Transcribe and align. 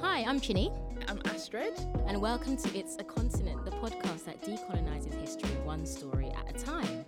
Hi, 0.00 0.24
I'm 0.24 0.40
Chinny, 0.40 0.70
I'm 1.08 1.20
Astrid. 1.26 1.74
and 2.06 2.20
welcome 2.20 2.56
to 2.56 2.78
It's 2.78 2.96
a 2.98 3.04
Continent, 3.04 3.64
the 3.64 3.70
podcast 3.72 4.24
that 4.26 4.42
decolonizes 4.42 5.14
history 5.20 5.50
one 5.64 5.86
story 5.86 6.30
at 6.36 6.54
a 6.54 6.64
time. 6.64 7.04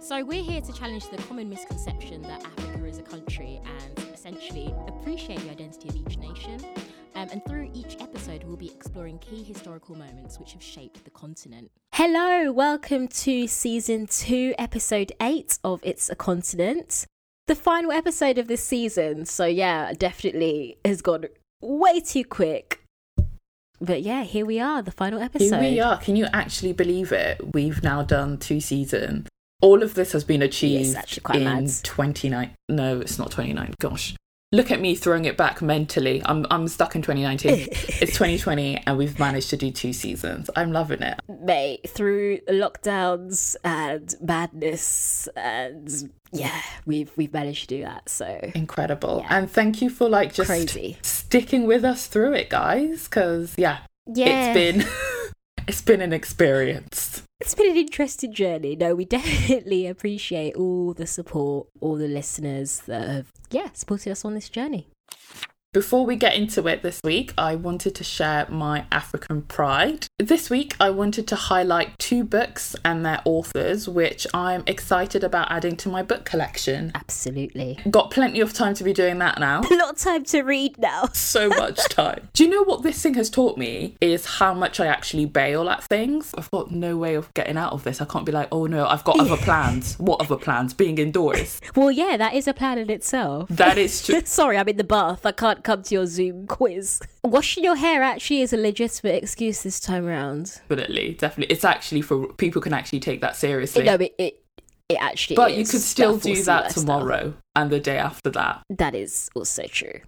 So, 0.00 0.24
we're 0.24 0.42
here 0.42 0.60
to 0.60 0.72
challenge 0.72 1.08
the 1.10 1.18
common 1.18 1.50
misconception 1.50 2.22
that 2.22 2.44
Africa 2.44 2.86
is 2.86 2.98
a 2.98 3.02
country 3.02 3.60
and 3.64 3.98
essentially 4.14 4.74
appreciate 4.86 5.40
the 5.40 5.50
identity 5.50 5.88
of 5.88 5.96
each 5.96 6.16
nation. 6.18 6.64
Um, 7.14 7.28
and 7.32 7.44
through 7.46 7.70
each 7.74 7.96
episode, 8.00 8.44
we'll 8.44 8.56
be 8.56 8.70
exploring 8.70 9.18
key 9.18 9.42
historical 9.42 9.96
moments 9.96 10.38
which 10.38 10.52
have 10.52 10.62
shaped 10.62 11.04
the 11.04 11.10
continent. 11.10 11.70
Hello, 11.92 12.52
welcome 12.52 13.08
to 13.08 13.46
season 13.48 14.06
two, 14.06 14.54
episode 14.56 15.12
eight 15.20 15.58
of 15.64 15.80
It's 15.82 16.08
a 16.08 16.14
Continent. 16.14 17.06
The 17.48 17.54
final 17.54 17.90
episode 17.92 18.36
of 18.36 18.46
this 18.46 18.62
season. 18.62 19.24
So, 19.24 19.46
yeah, 19.46 19.94
definitely 19.94 20.76
has 20.84 21.00
gone 21.00 21.24
way 21.62 21.98
too 21.98 22.22
quick. 22.22 22.82
But 23.80 24.02
yeah, 24.02 24.24
here 24.24 24.44
we 24.44 24.60
are, 24.60 24.82
the 24.82 24.90
final 24.90 25.18
episode. 25.18 25.62
Here 25.62 25.70
we 25.70 25.80
are. 25.80 25.96
Can 25.96 26.14
you 26.14 26.26
actually 26.34 26.74
believe 26.74 27.10
it? 27.10 27.54
We've 27.54 27.82
now 27.82 28.02
done 28.02 28.36
two 28.36 28.60
seasons. 28.60 29.28
All 29.62 29.82
of 29.82 29.94
this 29.94 30.12
has 30.12 30.24
been 30.24 30.42
achieved 30.42 31.22
quite 31.22 31.38
in 31.38 31.44
mad. 31.44 31.70
29. 31.84 32.50
No, 32.68 33.00
it's 33.00 33.18
not 33.18 33.30
29. 33.30 33.72
Gosh. 33.80 34.14
Look 34.50 34.70
at 34.70 34.80
me 34.80 34.94
throwing 34.94 35.26
it 35.26 35.36
back 35.36 35.60
mentally. 35.60 36.22
I'm 36.24 36.46
I'm 36.50 36.68
stuck 36.68 36.96
in 36.96 37.02
2019. 37.02 37.68
it's 37.70 38.12
2020 38.12 38.78
and 38.86 38.96
we've 38.96 39.18
managed 39.18 39.50
to 39.50 39.58
do 39.58 39.70
two 39.70 39.92
seasons. 39.92 40.48
I'm 40.56 40.72
loving 40.72 41.02
it. 41.02 41.20
mate, 41.28 41.88
through 41.90 42.38
lockdowns 42.48 43.56
and 43.62 44.14
madness, 44.22 45.28
and 45.36 46.10
yeah, 46.32 46.62
we've 46.86 47.10
we've 47.18 47.32
managed 47.32 47.68
to 47.68 47.76
do 47.76 47.82
that. 47.82 48.08
So 48.08 48.40
Incredible. 48.54 49.20
Yeah. 49.24 49.36
And 49.36 49.50
thank 49.50 49.82
you 49.82 49.90
for 49.90 50.08
like 50.08 50.32
just 50.32 50.48
Crazy. 50.48 50.96
sticking 51.02 51.66
with 51.66 51.84
us 51.84 52.06
through 52.06 52.32
it, 52.32 52.48
guys, 52.48 53.06
cuz 53.06 53.54
yeah, 53.58 53.80
yeah, 54.06 54.54
it's 54.54 54.54
been 54.54 54.90
it's 55.68 55.82
been 55.82 56.00
an 56.00 56.14
experience. 56.14 57.22
it's 57.40 57.54
been 57.54 57.70
an 57.70 57.76
interesting 57.76 58.32
journey. 58.32 58.74
No, 58.74 58.94
we 58.94 59.04
definitely 59.18 59.86
appreciate 59.86 60.56
all 60.56 60.94
the 60.94 61.06
support, 61.06 61.68
all 61.80 61.96
the 61.96 62.08
listeners 62.08 62.80
that 62.86 63.06
have 63.08 63.26
yeah 63.50 63.68
supported 63.74 64.10
us 64.10 64.24
on 64.24 64.34
this 64.34 64.48
journey. 64.48 64.88
Before 65.74 66.06
we 66.06 66.16
get 66.16 66.34
into 66.34 66.66
it 66.66 66.82
this 66.82 67.00
week, 67.04 67.34
I 67.36 67.54
wanted 67.54 67.94
to 67.96 68.02
share 68.02 68.46
my 68.48 68.86
African 68.90 69.42
pride. 69.42 70.07
This 70.20 70.50
week, 70.50 70.74
I 70.80 70.90
wanted 70.90 71.28
to 71.28 71.36
highlight 71.36 71.96
two 72.00 72.24
books 72.24 72.74
and 72.84 73.06
their 73.06 73.20
authors, 73.24 73.88
which 73.88 74.26
I'm 74.34 74.64
excited 74.66 75.22
about 75.22 75.48
adding 75.48 75.76
to 75.76 75.88
my 75.88 76.02
book 76.02 76.24
collection. 76.24 76.90
Absolutely, 76.92 77.78
Got 77.88 78.10
plenty 78.10 78.40
of 78.40 78.52
time 78.52 78.74
to 78.74 78.82
be 78.82 78.92
doing 78.92 79.18
that 79.18 79.38
now. 79.38 79.60
a 79.60 79.74
lot 79.76 79.90
of 79.92 79.96
time 79.98 80.24
to 80.24 80.42
read 80.42 80.76
now. 80.76 81.04
So 81.14 81.48
much 81.50 81.78
time. 81.90 82.26
Do 82.32 82.42
you 82.42 82.50
know 82.50 82.64
what 82.64 82.82
this 82.82 83.00
thing 83.00 83.14
has 83.14 83.30
taught 83.30 83.58
me? 83.58 83.94
Is 84.00 84.24
how 84.26 84.54
much 84.54 84.80
I 84.80 84.86
actually 84.86 85.24
bail 85.26 85.68
at 85.70 85.84
things. 85.84 86.34
I've 86.36 86.50
got 86.50 86.72
no 86.72 86.96
way 86.96 87.14
of 87.14 87.32
getting 87.34 87.56
out 87.56 87.72
of 87.72 87.84
this. 87.84 88.00
I 88.00 88.04
can't 88.04 88.26
be 88.26 88.32
like, 88.32 88.48
oh 88.50 88.66
no, 88.66 88.88
I've 88.88 89.04
got 89.04 89.20
other 89.20 89.36
plans. 89.44 89.94
What 90.00 90.20
other 90.20 90.36
plans? 90.36 90.74
Being 90.74 90.98
indoors. 90.98 91.60
Well, 91.76 91.92
yeah, 91.92 92.16
that 92.16 92.34
is 92.34 92.48
a 92.48 92.54
plan 92.54 92.78
in 92.78 92.90
itself. 92.90 93.50
That 93.50 93.78
is 93.78 94.04
true. 94.04 94.22
Sorry, 94.24 94.58
I'm 94.58 94.68
in 94.68 94.78
the 94.78 94.84
bath. 94.84 95.24
I 95.24 95.30
can't 95.30 95.62
come 95.62 95.84
to 95.84 95.94
your 95.94 96.06
Zoom 96.06 96.48
quiz. 96.48 97.00
Washing 97.22 97.62
your 97.62 97.76
hair 97.76 98.02
actually 98.02 98.40
is 98.42 98.52
a 98.52 98.56
legitimate 98.56 99.22
excuse 99.22 99.62
this 99.62 99.78
time 99.78 100.07
around. 100.08 100.46
Definitely, 100.68 101.14
definitely. 101.14 101.52
It's 101.54 101.64
actually 101.64 102.02
for 102.02 102.28
people 102.34 102.62
can 102.62 102.72
actually 102.72 103.00
take 103.00 103.20
that 103.20 103.36
seriously. 103.36 103.84
No, 103.84 103.94
it 103.94 104.14
it, 104.18 104.42
it 104.88 104.96
actually 105.00 105.36
But 105.36 105.56
you 105.56 105.64
could 105.64 105.80
still 105.80 106.16
That 106.16 106.22
do 106.22 106.42
that 106.44 106.62
lifestyle. 106.64 106.82
tomorrow 107.00 107.34
and 107.54 107.70
the 107.70 107.80
day 107.80 107.98
after 107.98 108.30
that. 108.30 108.62
That 108.70 108.94
is 108.94 109.28
also 109.34 109.64
true. 109.66 110.00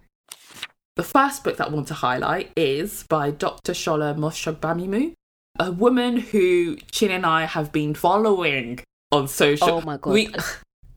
The 0.97 1.03
first 1.03 1.43
book 1.43 1.57
that 1.57 1.67
I 1.67 1.69
want 1.69 1.87
to 1.87 1.93
highlight 1.93 2.51
is 2.57 3.03
by 3.07 3.31
Dr. 3.31 3.71
Shola 3.73 4.17
Mos-Shogbamimu, 4.17 5.13
a 5.59 5.71
woman 5.71 6.17
who 6.17 6.75
Chin 6.91 7.11
and 7.11 7.25
I 7.25 7.45
have 7.45 7.71
been 7.71 7.93
following 7.93 8.79
on 9.11 9.27
social. 9.27 9.69
Oh 9.69 9.81
my 9.81 9.97
God. 9.97 10.13
We, 10.13 10.33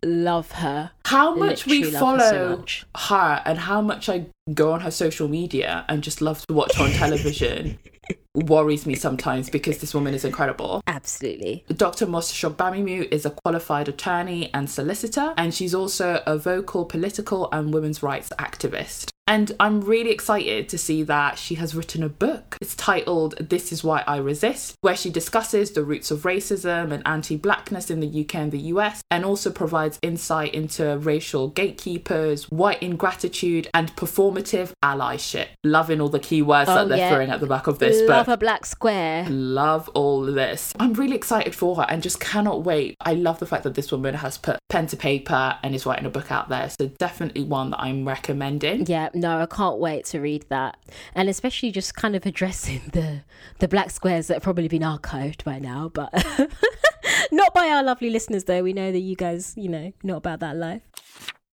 Love 0.06 0.50
her. 0.52 0.90
how 1.06 1.34
much 1.34 1.64
we 1.64 1.78
Literally 1.84 1.92
love 1.92 2.18
her 2.20 2.28
so 2.28 2.30
follow 2.36 2.56
much. 2.58 2.86
her 3.08 3.42
and 3.46 3.58
how 3.58 3.80
much 3.80 4.10
I 4.10 4.26
go 4.52 4.72
on 4.72 4.80
her 4.80 4.90
social 4.90 5.28
media 5.28 5.86
and 5.88 6.02
just 6.02 6.20
love 6.20 6.44
to 6.46 6.52
watch 6.54 6.74
her 6.76 6.84
on 6.84 6.90
television 6.90 7.78
worries 8.34 8.86
me 8.86 8.94
sometimes 8.94 9.48
because 9.48 9.78
this 9.78 9.94
woman 9.94 10.14
is 10.14 10.24
incredible. 10.24 10.82
Absolutely. 10.86 11.64
Dr. 11.68 12.06
Mos-Shogbamimu 12.06 13.08
is 13.10 13.24
a 13.24 13.30
qualified 13.30 13.88
attorney 13.88 14.52
and 14.52 14.68
solicitor, 14.68 15.34
and 15.36 15.54
she's 15.54 15.74
also 15.74 16.22
a 16.26 16.36
vocal 16.36 16.84
political 16.84 17.48
and 17.52 17.72
women's 17.72 18.02
rights 18.02 18.30
activist. 18.38 19.13
And 19.26 19.52
I'm 19.58 19.80
really 19.80 20.10
excited 20.10 20.68
to 20.68 20.76
see 20.76 21.02
that 21.04 21.38
she 21.38 21.54
has 21.54 21.74
written 21.74 22.02
a 22.02 22.10
book. 22.10 22.56
It's 22.60 22.74
titled 22.74 23.34
This 23.40 23.72
Is 23.72 23.82
Why 23.82 24.04
I 24.06 24.18
Resist, 24.18 24.74
where 24.82 24.94
she 24.96 25.08
discusses 25.08 25.70
the 25.70 25.82
roots 25.82 26.10
of 26.10 26.20
racism 26.22 26.92
and 26.92 27.02
anti 27.06 27.36
blackness 27.36 27.90
in 27.90 28.00
the 28.00 28.20
UK 28.20 28.34
and 28.34 28.52
the 28.52 28.58
US, 28.74 29.00
and 29.10 29.24
also 29.24 29.50
provides 29.50 29.98
insight 30.02 30.52
into 30.54 30.98
racial 30.98 31.48
gatekeepers, 31.48 32.50
white 32.50 32.82
ingratitude, 32.82 33.68
and 33.72 33.96
performative 33.96 34.72
allyship. 34.82 35.46
Loving 35.64 36.02
all 36.02 36.10
the 36.10 36.20
keywords 36.20 36.66
Oh, 36.68 36.74
that 36.74 36.88
they're 36.90 36.98
yeah. 36.98 37.08
throwing 37.10 37.30
at 37.30 37.40
the 37.40 37.46
back 37.46 37.66
of 37.66 37.78
this 37.78 38.06
Love 38.06 38.28
a 38.28 38.36
black 38.36 38.66
square. 38.66 39.26
love 39.30 39.88
all 39.94 40.20
this. 40.22 40.72
I'm 40.78 40.92
really 40.92 41.16
excited 41.16 41.54
for 41.54 41.76
her 41.76 41.86
and 41.88 42.02
just 42.02 42.20
cannot 42.20 42.64
wait. 42.64 42.94
I 43.00 43.14
love 43.14 43.38
the 43.40 43.46
fact 43.46 43.62
that 43.64 43.74
this 43.74 43.90
woman 43.90 44.14
has 44.16 44.36
put 44.36 44.58
pen 44.68 44.86
to 44.88 44.96
paper 44.98 45.56
and 45.62 45.74
is 45.74 45.86
writing 45.86 46.04
a 46.04 46.10
book 46.10 46.30
out 46.30 46.50
there. 46.50 46.68
So 46.78 46.88
definitely 46.98 47.44
one 47.44 47.70
that 47.70 47.80
I'm 47.80 48.06
recommending. 48.06 48.84
Yeah, 48.86 49.08
no, 49.14 49.40
I 49.40 49.46
can't 49.46 49.78
wait 49.78 50.04
to 50.06 50.20
read 50.20 50.46
that. 50.48 50.78
And 51.14 51.28
especially 51.28 51.70
just 51.70 51.94
kind 51.94 52.16
of 52.16 52.26
addressing 52.26 52.82
the 52.92 53.22
the 53.58 53.68
black 53.68 53.90
squares 53.90 54.26
that 54.28 54.34
have 54.34 54.42
probably 54.42 54.68
been 54.68 54.82
archived 54.82 55.44
by 55.44 55.58
now, 55.58 55.90
but 55.92 56.12
not 57.32 57.54
by 57.54 57.68
our 57.68 57.82
lovely 57.82 58.10
listeners 58.10 58.44
though. 58.44 58.62
We 58.62 58.72
know 58.72 58.92
that 58.92 59.00
you 59.00 59.16
guys, 59.16 59.54
you 59.56 59.68
know, 59.68 59.92
not 60.02 60.18
about 60.18 60.40
that 60.40 60.56
life. 60.56 60.82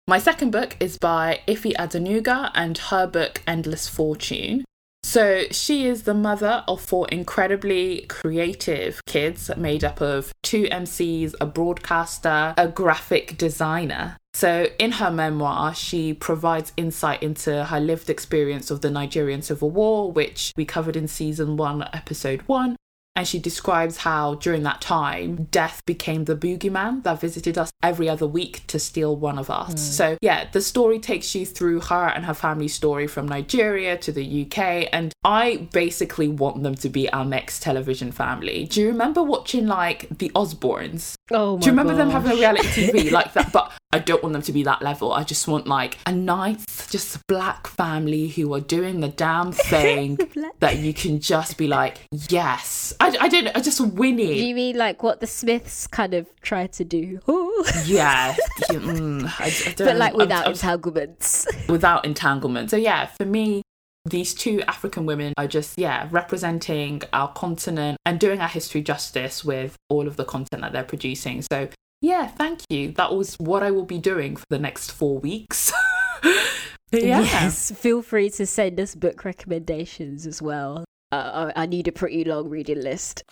My 0.08 0.20
second 0.20 0.52
book 0.52 0.76
is 0.80 0.98
by 0.98 1.42
Ify 1.48 1.74
Adenuga 1.76 2.52
and 2.54 2.78
her 2.78 3.08
book 3.08 3.42
Endless 3.48 3.88
Fortune. 3.88 4.66
So 5.04 5.44
she 5.52 5.88
is 5.88 6.04
the 6.04 6.14
mother 6.14 6.64
of 6.68 6.82
four 6.82 7.08
incredibly 7.10 8.06
creative 8.08 9.02
kids 9.06 9.50
made 9.58 9.84
up 9.84 10.00
of 10.00 10.32
two 10.44 10.64
MCs, 10.66 11.34
a 11.42 11.46
broadcaster, 11.46 12.54
a 12.58 12.68
graphic 12.68 13.38
designer. 13.38 14.18
So 14.34 14.68
in 14.80 14.94
her 14.94 15.12
memoir, 15.12 15.76
she 15.76 16.14
provides 16.14 16.72
insight 16.78 17.22
into 17.22 17.66
her 17.66 17.80
lived 17.80 18.10
experience 18.10 18.72
of 18.72 18.82
the 18.82 18.90
Nigerian 18.90 19.42
Civil 19.42 19.70
War, 19.70 20.12
which 20.12 20.54
we 20.56 20.66
covered 20.66 20.96
in 20.96 21.08
season 21.08 21.58
one, 21.58 21.88
episode 21.94 22.42
one. 22.44 22.76
And 23.16 23.28
she 23.28 23.40
describes 23.40 23.98
how 23.98 24.36
during 24.36 24.64
that 24.64 24.80
time, 24.80 25.48
death 25.52 25.86
became 25.86 26.26
the 26.26 26.36
boogeyman 26.36 27.04
that 27.04 27.20
visited 27.20 27.58
us 27.58 27.72
every 27.84 28.08
other 28.08 28.26
week 28.26 28.66
to 28.68 28.80
steal 28.80 29.16
one 29.16 29.38
of 29.38 29.50
us. 29.50 29.82
So, 29.82 30.18
yeah, 30.22 30.48
the 30.52 30.62
story 30.62 30.98
takes 30.98 31.36
you 31.36 31.46
through 31.46 31.82
her 31.82 32.08
and 32.08 32.26
her 32.26 32.34
family 32.34 32.70
story 32.70 33.08
from 33.08 33.28
Nigeria 33.28 33.98
to 33.98 34.12
the 34.12 34.46
UK. 34.46 34.88
And 34.94 35.14
I 35.26 35.68
basically 35.74 36.30
want 36.30 36.64
them 36.64 36.76
to 36.76 36.90
be 36.90 37.12
our 37.12 37.26
next 37.26 37.62
television 37.62 38.12
family. 38.12 38.66
Do 38.66 38.82
you 38.82 38.88
remember 38.88 39.22
watching 39.22 39.68
like 39.68 40.08
The 40.18 40.30
Osbournes? 40.30 41.16
Oh 41.32 41.58
my 41.58 41.62
Do 41.62 41.66
you 41.66 41.72
remember 41.74 41.96
them 41.96 42.10
having 42.10 42.32
a 42.32 42.36
reality 42.36 42.88
TV 42.88 43.12
like 43.20 43.34
that? 43.34 43.52
But 43.52 43.74
I 43.94 44.00
don't 44.00 44.24
want 44.24 44.34
them 44.34 44.42
to 44.44 44.54
be 44.54 44.64
that 44.64 44.82
level. 44.82 45.12
I 45.12 45.24
just 45.24 45.48
want 45.48 45.68
like 45.68 45.98
a 46.06 46.12
nice, 46.14 46.90
just 46.90 47.26
black 47.28 47.68
family 47.68 48.30
who 48.30 48.54
are 48.54 48.62
doing 48.62 49.02
the 49.02 49.10
damn 49.10 49.52
thing 49.52 50.18
that 50.60 50.78
you 50.78 50.94
can 50.94 51.20
just 51.20 51.58
be 51.58 51.68
like, 51.68 51.98
yes. 52.30 52.94
I, 53.00 53.11
I 53.20 53.28
don't 53.28 53.46
know, 53.46 53.52
I 53.56 53.62
just 53.62 53.78
Do 53.78 53.86
winning. 53.86 54.34
you 54.36 54.56
mean 54.56 54.78
like 54.78 55.04
what 55.04 55.20
the 55.20 55.28
Smiths 55.28 55.88
kind 55.88 56.14
of 56.14 56.28
tried 56.42 56.72
to 56.74 56.84
do? 56.86 57.20
Yeah. 57.86 58.36
Mm, 58.70 59.26
I, 59.40 59.46
I 59.70 59.74
don't 59.74 59.88
but 59.88 59.98
like 59.98 60.14
without 60.16 60.44
I'm- 60.44 60.52
entanglements. 60.52 61.48
without 61.70 62.06
entanglement. 62.06 62.70
So 62.72 62.78
yeah, 62.78 63.06
for 63.06 63.26
me, 63.26 63.62
these 64.06 64.34
two 64.34 64.62
African 64.64 65.06
women 65.06 65.34
are 65.38 65.48
just 65.48 65.78
yeah 65.78 66.08
representing 66.12 67.02
our 67.14 67.32
continent 67.34 67.98
and 68.06 68.20
doing 68.20 68.40
our 68.42 68.48
history 68.48 68.82
justice 68.82 69.44
with 69.46 69.76
all 69.90 70.08
of 70.08 70.16
the 70.18 70.26
content 70.26 70.62
that 70.64 70.72
they're 70.74 70.84
producing. 70.84 71.44
So 71.44 71.70
yeah, 72.02 72.26
thank 72.28 72.62
you. 72.70 72.94
That 72.94 73.14
was 73.16 73.36
what 73.36 73.62
I 73.62 73.70
will 73.70 73.86
be 73.86 74.00
doing 74.00 74.36
for 74.36 74.46
the 74.50 74.58
next 74.58 74.92
four 74.92 75.20
weeks. 75.20 75.72
yeah. 76.24 77.22
Yes, 77.22 77.72
feel 77.72 78.02
free 78.02 78.30
to 78.32 78.46
send 78.48 78.80
us 78.80 78.96
book 78.96 79.24
recommendations 79.24 80.26
as 80.26 80.42
well. 80.42 80.84
Uh, 81.12 81.52
I 81.56 81.64
I 81.64 81.66
need 81.66 81.88
a 81.88 81.92
pretty 81.92 82.24
long 82.24 82.50
reading 82.50 82.82
list. 82.82 83.24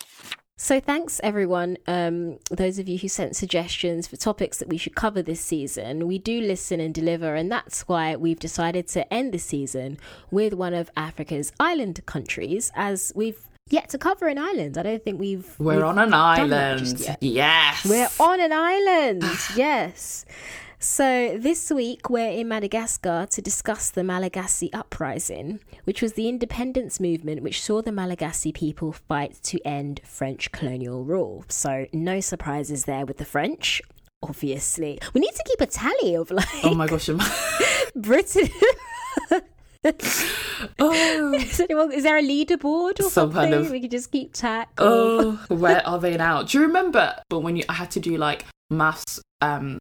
So 0.56 0.78
thanks 0.78 1.22
everyone, 1.24 1.78
um, 1.86 2.38
those 2.50 2.78
of 2.78 2.86
you 2.86 2.98
who 2.98 3.08
sent 3.08 3.34
suggestions 3.34 4.06
for 4.06 4.18
topics 4.18 4.58
that 4.58 4.68
we 4.68 4.76
should 4.76 4.94
cover 4.94 5.22
this 5.22 5.40
season. 5.40 6.06
We 6.06 6.18
do 6.18 6.38
listen 6.38 6.80
and 6.80 6.92
deliver, 6.92 7.34
and 7.34 7.50
that's 7.50 7.88
why 7.88 8.14
we've 8.14 8.38
decided 8.38 8.86
to 8.88 9.10
end 9.10 9.32
the 9.32 9.38
season 9.38 9.96
with 10.30 10.52
one 10.52 10.74
of 10.74 10.90
Africa's 10.98 11.50
island 11.58 12.04
countries, 12.04 12.70
as 12.74 13.10
we've 13.16 13.40
yet 13.70 13.88
to 13.88 13.98
cover 13.98 14.28
an 14.28 14.36
island. 14.36 14.76
I 14.76 14.82
don't 14.82 15.02
think 15.02 15.18
we've. 15.18 15.48
We're 15.58 15.76
we've 15.76 15.84
on 15.84 15.98
an 15.98 16.12
island. 16.12 17.16
Yes. 17.22 17.86
We're 17.88 18.10
on 18.20 18.38
an 18.40 18.52
island. 18.52 19.24
yes. 19.56 20.26
So, 20.90 21.36
this 21.36 21.70
week 21.70 22.08
we're 22.08 22.30
in 22.30 22.48
Madagascar 22.48 23.26
to 23.32 23.42
discuss 23.42 23.90
the 23.90 24.02
Malagasy 24.02 24.72
Uprising, 24.72 25.60
which 25.84 26.00
was 26.00 26.14
the 26.14 26.26
independence 26.26 26.98
movement 26.98 27.42
which 27.42 27.60
saw 27.62 27.82
the 27.82 27.92
Malagasy 27.92 28.50
people 28.50 28.90
fight 28.92 29.38
to 29.42 29.60
end 29.66 30.00
French 30.04 30.50
colonial 30.52 31.04
rule. 31.04 31.44
So, 31.50 31.84
no 31.92 32.20
surprises 32.20 32.86
there 32.86 33.04
with 33.04 33.18
the 33.18 33.26
French, 33.26 33.82
obviously. 34.22 34.98
We 35.12 35.20
need 35.20 35.34
to 35.34 35.44
keep 35.46 35.60
a 35.60 35.66
tally 35.66 36.14
of 36.14 36.30
like. 36.30 36.48
Oh 36.64 36.74
my 36.74 36.86
gosh, 36.86 37.10
Britain. 37.94 38.48
oh. 40.78 41.34
is, 41.34 41.60
anyone, 41.60 41.92
is 41.92 42.04
there 42.04 42.16
a 42.16 42.22
leaderboard 42.22 43.00
or 43.00 43.02
Some 43.02 43.10
something? 43.32 43.36
kind 43.42 43.52
of- 43.52 43.70
We 43.70 43.82
could 43.82 43.90
just 43.90 44.10
keep 44.10 44.32
track. 44.32 44.70
of- 44.78 44.86
Oh, 45.50 45.54
where 45.54 45.86
are 45.86 45.98
they 45.98 46.16
now? 46.16 46.42
Do 46.42 46.56
you 46.56 46.64
remember? 46.64 47.16
But 47.28 47.40
when 47.40 47.56
you, 47.56 47.64
I 47.68 47.74
had 47.74 47.90
to 47.90 48.00
do 48.00 48.16
like 48.16 48.46
maths 48.70 49.20
um, 49.42 49.78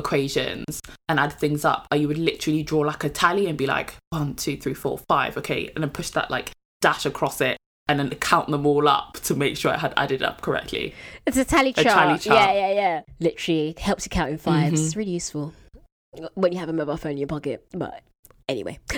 equations 0.00 0.80
and 1.08 1.20
add 1.20 1.32
things 1.32 1.64
up, 1.64 1.86
you 1.94 2.08
would 2.08 2.18
literally 2.18 2.62
draw 2.64 2.80
like 2.80 3.04
a 3.04 3.08
tally 3.08 3.46
and 3.46 3.56
be 3.56 3.66
like 3.66 3.94
one, 4.10 4.34
two, 4.34 4.56
three, 4.56 4.74
four, 4.74 4.98
five, 5.08 5.36
okay, 5.36 5.70
and 5.74 5.84
then 5.84 5.90
push 5.90 6.10
that 6.10 6.30
like 6.30 6.50
dash 6.80 7.06
across 7.06 7.40
it 7.40 7.56
and 7.88 7.98
then 7.98 8.10
count 8.20 8.48
them 8.48 8.66
all 8.66 8.86
up 8.88 9.14
to 9.14 9.34
make 9.34 9.56
sure 9.56 9.72
I 9.72 9.76
had 9.78 9.92
added 9.96 10.22
up 10.22 10.40
correctly. 10.42 10.94
It's 11.26 11.36
a 11.36 11.44
tally 11.44 11.70
A 11.70 11.82
chart. 11.84 11.86
tally 11.86 12.18
chart. 12.18 12.40
Yeah, 12.40 12.52
yeah, 12.52 12.72
yeah. 12.74 13.00
Literally 13.20 13.74
helps 13.78 14.06
you 14.06 14.10
count 14.10 14.30
in 14.30 14.38
5s 14.38 14.70
Mhm. 14.70 14.72
It's 14.72 14.96
really 14.96 15.10
useful 15.12 15.52
when 16.34 16.52
you 16.52 16.58
have 16.58 16.68
a 16.68 16.72
mobile 16.72 16.96
phone 16.96 17.12
in 17.12 17.18
your 17.18 17.26
pocket. 17.28 17.66
But 17.72 18.02
anyway. 18.48 18.78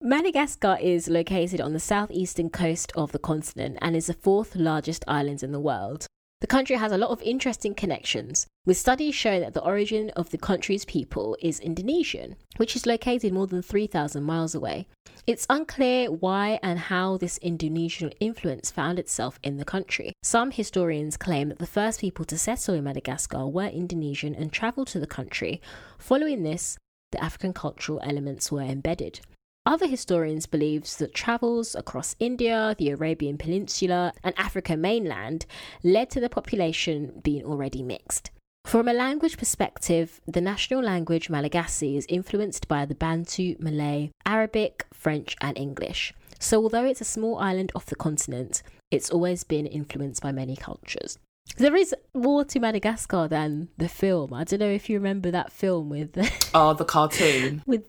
Madagascar 0.00 0.78
is 0.80 1.08
located 1.08 1.60
on 1.60 1.72
the 1.72 1.80
southeastern 1.80 2.50
coast 2.50 2.92
of 2.96 3.10
the 3.12 3.18
continent 3.18 3.78
and 3.80 3.96
is 3.96 4.06
the 4.06 4.14
fourth 4.14 4.54
largest 4.54 5.04
island 5.08 5.42
in 5.42 5.50
the 5.52 5.58
world. 5.60 6.06
The 6.40 6.46
country 6.46 6.76
has 6.76 6.92
a 6.92 6.98
lot 6.98 7.10
of 7.10 7.20
interesting 7.22 7.74
connections, 7.74 8.46
with 8.64 8.76
studies 8.76 9.16
showing 9.16 9.40
that 9.40 9.54
the 9.54 9.64
origin 9.64 10.10
of 10.10 10.30
the 10.30 10.38
country's 10.38 10.84
people 10.84 11.36
is 11.42 11.58
Indonesian, 11.58 12.36
which 12.58 12.76
is 12.76 12.86
located 12.86 13.32
more 13.32 13.48
than 13.48 13.60
3,000 13.60 14.22
miles 14.22 14.54
away. 14.54 14.86
It's 15.26 15.48
unclear 15.50 16.12
why 16.12 16.60
and 16.62 16.78
how 16.78 17.16
this 17.16 17.38
Indonesian 17.38 18.10
influence 18.20 18.70
found 18.70 19.00
itself 19.00 19.40
in 19.42 19.56
the 19.56 19.64
country. 19.64 20.12
Some 20.22 20.52
historians 20.52 21.16
claim 21.16 21.48
that 21.48 21.58
the 21.58 21.66
first 21.66 22.00
people 22.00 22.24
to 22.26 22.38
settle 22.38 22.76
in 22.76 22.84
Madagascar 22.84 23.48
were 23.48 23.66
Indonesian 23.66 24.36
and 24.36 24.52
travelled 24.52 24.86
to 24.88 25.00
the 25.00 25.08
country. 25.08 25.60
Following 25.98 26.44
this, 26.44 26.78
the 27.10 27.22
African 27.22 27.52
cultural 27.52 28.00
elements 28.04 28.52
were 28.52 28.62
embedded. 28.62 29.20
Other 29.68 29.86
historians 29.86 30.46
believe 30.46 30.84
that 30.96 31.12
travels 31.12 31.74
across 31.74 32.16
India, 32.18 32.74
the 32.78 32.88
Arabian 32.88 33.36
Peninsula, 33.36 34.14
and 34.24 34.32
Africa 34.38 34.78
mainland 34.78 35.44
led 35.82 36.08
to 36.08 36.20
the 36.20 36.30
population 36.30 37.20
being 37.22 37.44
already 37.44 37.82
mixed. 37.82 38.30
From 38.64 38.88
a 38.88 38.94
language 38.94 39.36
perspective, 39.36 40.22
the 40.26 40.40
national 40.40 40.82
language 40.82 41.28
Malagasy 41.28 41.98
is 41.98 42.06
influenced 42.08 42.66
by 42.66 42.86
the 42.86 42.94
Bantu, 42.94 43.56
Malay, 43.58 44.10
Arabic, 44.24 44.86
French, 44.94 45.36
and 45.42 45.58
English. 45.58 46.14
So, 46.38 46.62
although 46.62 46.86
it's 46.86 47.02
a 47.02 47.14
small 47.16 47.36
island 47.36 47.70
off 47.74 47.84
the 47.84 47.94
continent, 47.94 48.62
it's 48.90 49.10
always 49.10 49.44
been 49.44 49.66
influenced 49.66 50.22
by 50.22 50.32
many 50.32 50.56
cultures. 50.56 51.18
There 51.58 51.76
is 51.76 51.94
more 52.14 52.42
to 52.46 52.58
Madagascar 52.58 53.28
than 53.28 53.68
the 53.76 53.88
film. 53.90 54.32
I 54.32 54.44
don't 54.44 54.60
know 54.60 54.70
if 54.70 54.88
you 54.88 54.96
remember 54.96 55.30
that 55.30 55.52
film 55.52 55.90
with, 55.90 56.16
Oh, 56.54 56.72
the 56.72 56.86
cartoon. 56.86 57.62
with 57.66 57.84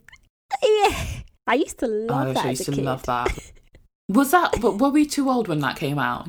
yeah. 0.62 1.22
I 1.50 1.54
used 1.54 1.78
to 1.80 1.88
love 1.88 2.28
oh, 2.28 2.32
that 2.32 2.44
I 2.46 2.50
as 2.50 2.60
used 2.60 2.68
a 2.68 2.72
to 2.72 2.76
kid. 2.76 2.84
love 2.84 3.02
that. 3.04 3.52
Was 4.08 4.30
that, 4.30 4.60
but 4.60 4.78
were 4.78 4.88
we 4.90 5.04
too 5.04 5.28
old 5.28 5.48
when 5.48 5.58
that 5.60 5.76
came 5.76 5.98
out? 5.98 6.28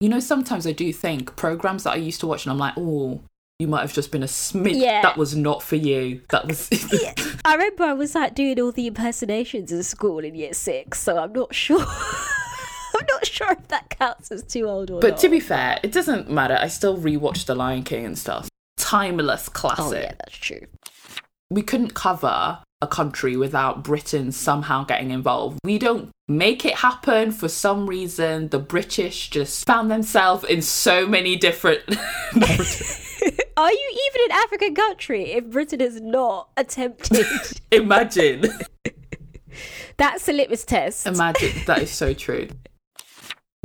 You 0.00 0.08
know, 0.08 0.20
sometimes 0.20 0.66
I 0.66 0.72
do 0.72 0.92
think 0.92 1.34
programs 1.36 1.82
that 1.84 1.92
I 1.94 1.96
used 1.96 2.20
to 2.20 2.26
watch 2.28 2.44
and 2.46 2.52
I'm 2.52 2.58
like, 2.58 2.74
oh, 2.76 3.22
you 3.58 3.66
might 3.66 3.80
have 3.80 3.92
just 3.92 4.12
been 4.12 4.22
a 4.22 4.26
smidge. 4.26 4.80
Yeah. 4.80 5.02
That 5.02 5.16
was 5.16 5.34
not 5.34 5.62
for 5.62 5.74
you. 5.76 6.20
That 6.30 6.46
was. 6.46 6.68
Yeah, 7.02 7.14
I 7.44 7.54
remember 7.54 7.84
I 7.84 7.92
was 7.92 8.14
like 8.14 8.34
doing 8.34 8.60
all 8.60 8.70
the 8.72 8.86
impersonations 8.86 9.72
in 9.72 9.82
school 9.82 10.18
in 10.20 10.34
year 10.36 10.54
six, 10.54 11.00
so 11.00 11.18
I'm 11.18 11.32
not 11.32 11.54
sure. 11.54 11.80
I'm 12.98 13.06
not 13.10 13.26
sure 13.26 13.50
if 13.52 13.66
that 13.68 13.90
counts 13.90 14.30
as 14.30 14.42
too 14.44 14.68
old 14.68 14.90
or 14.90 15.00
But 15.00 15.10
not. 15.10 15.18
to 15.20 15.28
be 15.28 15.40
fair, 15.40 15.80
it 15.82 15.90
doesn't 15.92 16.30
matter. 16.30 16.56
I 16.60 16.68
still 16.68 16.96
rewatch 16.96 17.46
The 17.46 17.54
Lion 17.56 17.82
King 17.82 18.04
and 18.04 18.18
stuff. 18.18 18.48
Timeless 18.78 19.48
classic. 19.48 19.84
oh 19.84 19.92
yeah, 19.92 20.12
that's 20.18 20.36
true. 20.36 20.62
We 21.50 21.62
couldn't 21.62 21.94
cover 21.94 22.58
a 22.86 22.88
country 22.88 23.36
without 23.36 23.82
Britain 23.82 24.32
somehow 24.32 24.84
getting 24.84 25.10
involved. 25.10 25.58
We 25.64 25.78
don't 25.78 26.10
make 26.28 26.64
it 26.64 26.74
happen 26.74 27.32
for 27.32 27.48
some 27.48 27.88
reason. 27.88 28.48
The 28.48 28.58
British 28.58 29.30
just 29.30 29.66
found 29.66 29.90
themselves 29.90 30.44
in 30.44 30.62
so 30.62 31.06
many 31.06 31.36
different. 31.36 31.82
Are 33.56 33.72
you 33.72 34.00
even 34.06 34.30
an 34.30 34.32
African 34.32 34.74
country 34.74 35.32
if 35.32 35.50
Britain 35.50 35.80
is 35.80 36.00
not 36.00 36.48
attempted? 36.56 37.26
Imagine. 37.72 38.44
that's 39.96 40.28
a 40.28 40.32
litmus 40.32 40.64
test. 40.64 41.06
Imagine. 41.06 41.52
That 41.66 41.82
is 41.82 41.90
so 41.90 42.14
true. 42.14 42.48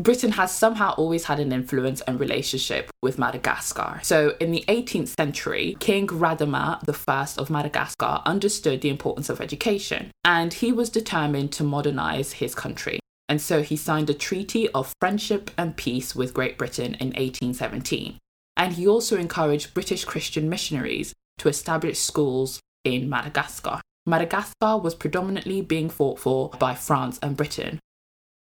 Britain 0.01 0.31
has 0.31 0.51
somehow 0.51 0.93
always 0.93 1.25
had 1.25 1.39
an 1.39 1.51
influence 1.51 2.01
and 2.01 2.19
relationship 2.19 2.89
with 3.03 3.19
Madagascar. 3.19 3.99
So, 4.01 4.35
in 4.39 4.51
the 4.51 4.65
18th 4.67 5.09
century, 5.09 5.77
King 5.79 6.07
Radama 6.07 6.79
I 7.07 7.41
of 7.41 7.49
Madagascar 7.49 8.21
understood 8.25 8.81
the 8.81 8.89
importance 8.89 9.29
of 9.29 9.39
education, 9.39 10.09
and 10.25 10.53
he 10.53 10.71
was 10.71 10.89
determined 10.89 11.51
to 11.53 11.63
modernize 11.63 12.33
his 12.33 12.55
country. 12.55 12.99
And 13.29 13.39
so 13.39 13.61
he 13.61 13.77
signed 13.77 14.09
a 14.09 14.13
treaty 14.13 14.67
of 14.69 14.93
friendship 14.99 15.51
and 15.57 15.77
peace 15.77 16.15
with 16.15 16.33
Great 16.33 16.57
Britain 16.57 16.95
in 16.95 17.09
1817. 17.09 18.17
And 18.57 18.73
he 18.73 18.87
also 18.87 19.17
encouraged 19.17 19.73
British 19.73 20.03
Christian 20.03 20.49
missionaries 20.49 21.13
to 21.37 21.47
establish 21.47 21.99
schools 21.99 22.59
in 22.83 23.07
Madagascar. 23.07 23.79
Madagascar 24.05 24.77
was 24.77 24.95
predominantly 24.95 25.61
being 25.61 25.89
fought 25.89 26.19
for 26.19 26.49
by 26.59 26.73
France 26.75 27.19
and 27.21 27.37
Britain. 27.37 27.79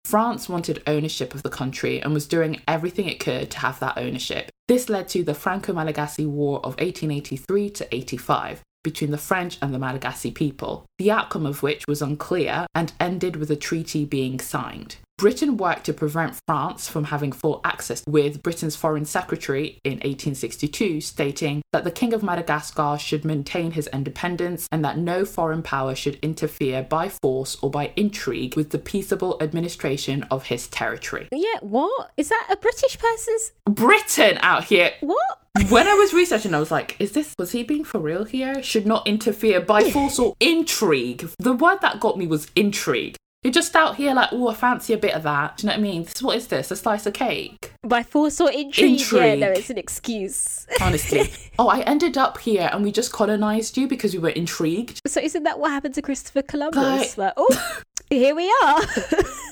France 0.05 0.49
wanted 0.49 0.83
ownership 0.85 1.33
of 1.33 1.43
the 1.43 1.49
country 1.49 2.01
and 2.01 2.13
was 2.13 2.27
doing 2.27 2.61
everything 2.67 3.07
it 3.07 3.19
could 3.19 3.49
to 3.51 3.59
have 3.59 3.79
that 3.79 3.97
ownership. 3.97 4.49
This 4.67 4.89
led 4.89 5.07
to 5.09 5.23
the 5.23 5.33
Franco 5.33 5.73
Malagasy 5.73 6.25
War 6.25 6.57
of 6.57 6.75
1883 6.79 7.69
to 7.71 7.95
85 7.95 8.61
between 8.83 9.11
the 9.11 9.17
French 9.17 9.57
and 9.61 9.73
the 9.73 9.79
Malagasy 9.79 10.31
people, 10.31 10.85
the 10.97 11.09
outcome 11.09 11.45
of 11.45 11.63
which 11.63 11.85
was 11.87 12.01
unclear 12.01 12.67
and 12.75 12.91
ended 12.99 13.37
with 13.37 13.49
a 13.49 13.55
treaty 13.55 14.05
being 14.05 14.39
signed. 14.39 14.97
Britain 15.17 15.57
worked 15.57 15.85
to 15.85 15.93
prevent 15.93 16.39
France 16.47 16.87
from 16.87 17.05
having 17.05 17.31
full 17.31 17.61
access, 17.63 18.03
with 18.07 18.41
Britain's 18.43 18.75
Foreign 18.75 19.05
Secretary 19.05 19.79
in 19.83 19.93
1862 19.93 21.01
stating 21.01 21.61
that 21.71 21.83
the 21.83 21.91
King 21.91 22.13
of 22.13 22.23
Madagascar 22.23 22.97
should 22.97 23.23
maintain 23.23 23.71
his 23.71 23.87
independence 23.87 24.67
and 24.71 24.83
that 24.83 24.97
no 24.97 25.23
foreign 25.23 25.61
power 25.61 25.95
should 25.95 26.17
interfere 26.21 26.83
by 26.83 27.09
force 27.09 27.57
or 27.61 27.69
by 27.69 27.91
intrigue 27.95 28.55
with 28.55 28.71
the 28.71 28.79
peaceable 28.79 29.37
administration 29.41 30.23
of 30.31 30.45
his 30.45 30.67
territory. 30.67 31.27
Yeah, 31.31 31.59
what 31.61 32.11
is 32.17 32.29
that? 32.29 32.47
A 32.51 32.57
British 32.57 32.97
person's 32.97 33.51
Britain 33.65 34.37
out 34.41 34.65
here 34.65 34.91
what? 35.01 35.39
when 35.69 35.87
I 35.87 35.93
was 35.93 36.13
researching, 36.13 36.53
I 36.53 36.59
was 36.59 36.71
like, 36.71 36.95
is 36.99 37.11
this, 37.11 37.33
was 37.37 37.51
he 37.51 37.63
being 37.63 37.83
for 37.83 37.99
real 37.99 38.25
here? 38.25 38.61
Should 38.63 38.87
not 38.87 39.07
interfere 39.07 39.61
by 39.61 39.89
force 39.91 40.17
or 40.17 40.35
intrigue. 40.39 41.29
The 41.37 41.53
word 41.53 41.79
that 41.81 41.99
got 41.99 42.17
me 42.17 42.27
was 42.27 42.47
intrigue. 42.55 43.15
You're 43.43 43.51
just 43.51 43.75
out 43.75 43.97
here 43.97 44.13
like, 44.13 44.29
oh, 44.31 44.47
I 44.47 44.53
fancy 44.53 44.93
a 44.93 44.97
bit 44.97 45.13
of 45.13 45.23
that. 45.23 45.57
Do 45.57 45.63
you 45.63 45.67
know 45.67 45.73
what 45.73 45.79
I 45.79 45.81
mean? 45.81 46.03
This, 46.03 46.21
what 46.21 46.37
is 46.37 46.47
this? 46.47 46.71
A 46.71 46.75
slice 46.77 47.05
of 47.05 47.13
cake? 47.13 47.73
By 47.83 48.01
force 48.03 48.39
or 48.39 48.49
intrigue? 48.49 49.01
Yeah, 49.11 49.35
no, 49.35 49.51
it's 49.51 49.69
an 49.69 49.77
excuse. 49.77 50.65
Honestly. 50.81 51.29
oh, 51.59 51.67
I 51.67 51.81
ended 51.81 52.17
up 52.17 52.37
here 52.37 52.69
and 52.71 52.83
we 52.83 52.91
just 52.91 53.11
colonized 53.11 53.75
you 53.77 53.87
because 53.87 54.13
we 54.13 54.19
were 54.19 54.29
intrigued. 54.29 55.01
So 55.05 55.19
isn't 55.19 55.43
that 55.43 55.59
what 55.59 55.71
happened 55.71 55.95
to 55.95 56.01
Christopher 56.01 56.41
Columbus? 56.41 57.17
Like- 57.17 57.17
Like, 57.17 57.33
oh, 57.37 57.81
here 58.09 58.33
we 58.35 58.49
are. 58.63 58.81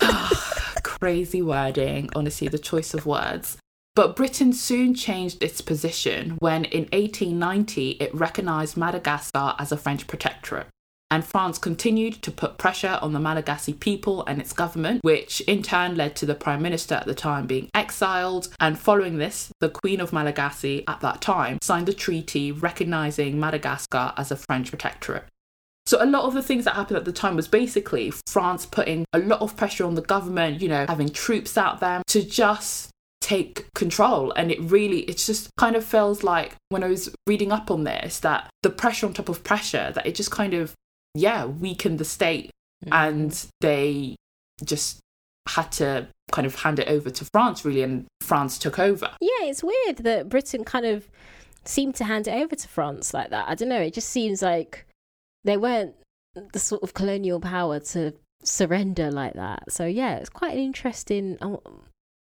Crazy 0.84 1.42
wording, 1.42 2.10
honestly, 2.16 2.48
the 2.48 2.60
choice 2.60 2.94
of 2.94 3.06
words. 3.06 3.58
But 3.96 4.16
Britain 4.16 4.54
soon 4.54 4.94
changed 4.96 5.44
its 5.44 5.60
position 5.60 6.38
when 6.40 6.64
in 6.66 6.84
1890 6.94 7.92
it 8.00 8.14
recognised 8.16 8.78
Madagascar 8.78 9.54
as 9.60 9.72
a 9.74 9.78
French 9.78 10.08
protectorate. 10.08 10.68
And 11.12 11.26
France 11.26 11.58
continued 11.58 12.22
to 12.24 12.32
put 12.32 12.58
pressure 12.58 12.98
on 13.02 13.12
the 13.12 13.20
Malagasy 13.20 13.74
people 13.74 14.26
and 14.26 14.40
its 14.40 14.54
government, 14.54 15.04
which 15.04 15.42
in 15.42 15.62
turn 15.62 15.96
led 15.96 16.16
to 16.16 16.26
the 16.26 16.34
Prime 16.34 16.62
Minister 16.62 16.96
at 16.96 17.06
the 17.06 17.14
time 17.14 17.46
being 17.46 17.70
exiled. 17.76 18.48
And 18.62 18.80
following 18.80 19.18
this, 19.18 19.52
the 19.60 19.70
Queen 19.70 20.00
of 20.00 20.14
Malagasy 20.14 20.86
at 20.88 21.02
that 21.02 21.22
time 21.22 21.60
signed 21.62 21.90
a 21.90 21.94
treaty 21.94 22.54
recognising 22.54 23.40
Madagascar 23.40 24.14
as 24.16 24.32
a 24.32 24.38
French 24.38 24.70
protectorate. 24.70 25.26
So 25.86 26.02
a 26.02 26.06
lot 26.06 26.24
of 26.24 26.34
the 26.34 26.44
things 26.44 26.64
that 26.66 26.76
happened 26.76 26.98
at 26.98 27.06
the 27.06 27.12
time 27.12 27.36
was 27.36 27.50
basically 27.50 28.14
France 28.28 28.66
putting 28.66 29.04
a 29.12 29.20
lot 29.20 29.42
of 29.42 29.58
pressure 29.58 29.84
on 29.84 29.96
the 29.96 30.02
government, 30.02 30.62
you 30.62 30.70
know, 30.70 30.86
having 30.88 31.10
troops 31.10 31.58
out 31.58 31.82
there 31.82 32.02
to 32.08 32.24
just 32.24 32.92
take 33.20 33.72
control 33.76 34.34
and 34.36 34.52
it 34.52 34.60
really 34.60 35.02
it 35.02 35.16
just 35.16 35.50
kind 35.56 35.76
of 35.76 35.86
feels 35.86 36.24
like 36.24 36.56
when 36.70 36.84
I 36.84 36.88
was 36.88 37.14
reading 37.28 37.52
up 37.52 37.70
on 37.70 37.84
this 37.84 38.20
that 38.22 38.50
the 38.64 38.70
pressure 38.70 39.06
on 39.06 39.14
top 39.14 39.30
of 39.30 39.44
pressure 39.44 39.92
that 39.94 40.08
it 40.08 40.16
just 40.16 40.32
kind 40.32 40.56
of 40.56 40.74
yeah 41.14 41.46
weakened 41.46 42.00
the 42.00 42.06
state 42.06 42.52
and 42.92 43.48
they 43.62 44.16
just 44.64 45.00
had 45.48 45.72
to 45.72 46.08
kind 46.32 46.46
of 46.46 46.56
hand 46.56 46.80
it 46.80 46.88
over 46.88 47.10
to 47.10 47.26
France 47.26 47.66
really 47.66 47.82
and 47.82 48.06
France 48.22 48.58
took 48.58 48.80
over. 48.80 49.12
Yeah, 49.20 49.46
it's 49.48 49.64
weird 49.64 49.98
that 49.98 50.30
Britain 50.30 50.64
kind 50.64 50.86
of 50.86 51.10
seemed 51.66 51.96
to 51.96 52.06
hand 52.06 52.28
it 52.28 52.34
over 52.34 52.56
to 52.56 52.68
France 52.68 53.14
like 53.14 53.30
that. 53.30 53.48
I 53.48 53.56
don't 53.56 53.70
know. 53.70 53.82
It 53.82 53.94
just 53.94 54.10
seems 54.10 54.42
like 54.42 54.86
they 55.44 55.58
weren't 55.58 55.96
the 56.54 56.60
sort 56.60 56.84
of 56.84 56.94
colonial 56.94 57.40
power 57.40 57.80
to 57.80 58.14
surrender 58.44 59.12
like 59.12 59.34
that. 59.34 59.72
So 59.72 59.86
yeah, 59.86 60.16
it's 60.16 60.30
quite 60.30 60.54
an 60.54 60.60
interesting 60.60 61.38
um, 61.42 61.60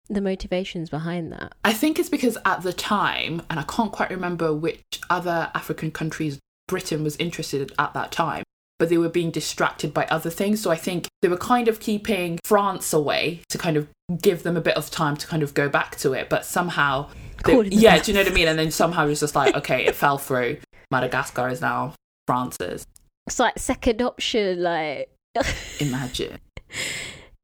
the 0.07 0.21
motivations 0.21 0.89
behind 0.89 1.31
that. 1.33 1.53
I 1.63 1.73
think 1.73 1.99
it's 1.99 2.09
because 2.09 2.37
at 2.45 2.61
the 2.61 2.73
time, 2.73 3.41
and 3.49 3.59
I 3.59 3.63
can't 3.63 3.91
quite 3.91 4.09
remember 4.09 4.53
which 4.53 4.83
other 5.09 5.51
African 5.53 5.91
countries 5.91 6.39
Britain 6.67 7.03
was 7.03 7.15
interested 7.17 7.61
in 7.61 7.69
at 7.79 7.93
that 7.93 8.11
time, 8.11 8.43
but 8.79 8.89
they 8.89 8.97
were 8.97 9.09
being 9.09 9.31
distracted 9.31 9.93
by 9.93 10.05
other 10.05 10.29
things. 10.29 10.61
So 10.61 10.71
I 10.71 10.75
think 10.75 11.07
they 11.21 11.27
were 11.27 11.37
kind 11.37 11.67
of 11.67 11.79
keeping 11.79 12.39
France 12.43 12.93
away 12.93 13.41
to 13.49 13.57
kind 13.57 13.77
of 13.77 13.87
give 14.21 14.43
them 14.43 14.55
a 14.55 14.61
bit 14.61 14.77
of 14.77 14.89
time 14.89 15.17
to 15.17 15.27
kind 15.27 15.43
of 15.43 15.53
go 15.53 15.67
back 15.67 15.97
to 15.97 16.13
it. 16.13 16.29
But 16.29 16.45
somehow, 16.45 17.09
they, 17.45 17.63
yeah, 17.63 17.99
do 17.99 18.11
you 18.11 18.17
know 18.17 18.23
what 18.23 18.31
I 18.31 18.35
mean? 18.35 18.47
And 18.47 18.59
then 18.59 18.71
somehow 18.71 19.05
it 19.05 19.09
was 19.09 19.19
just 19.19 19.35
like, 19.35 19.55
okay, 19.55 19.85
it 19.85 19.95
fell 19.95 20.17
through. 20.17 20.57
Madagascar 20.91 21.49
is 21.49 21.61
now 21.61 21.95
France's. 22.27 22.85
It's 23.25 23.39
like 23.39 23.57
second 23.59 24.01
option, 24.01 24.61
like. 24.61 25.11
Imagine. 25.79 26.37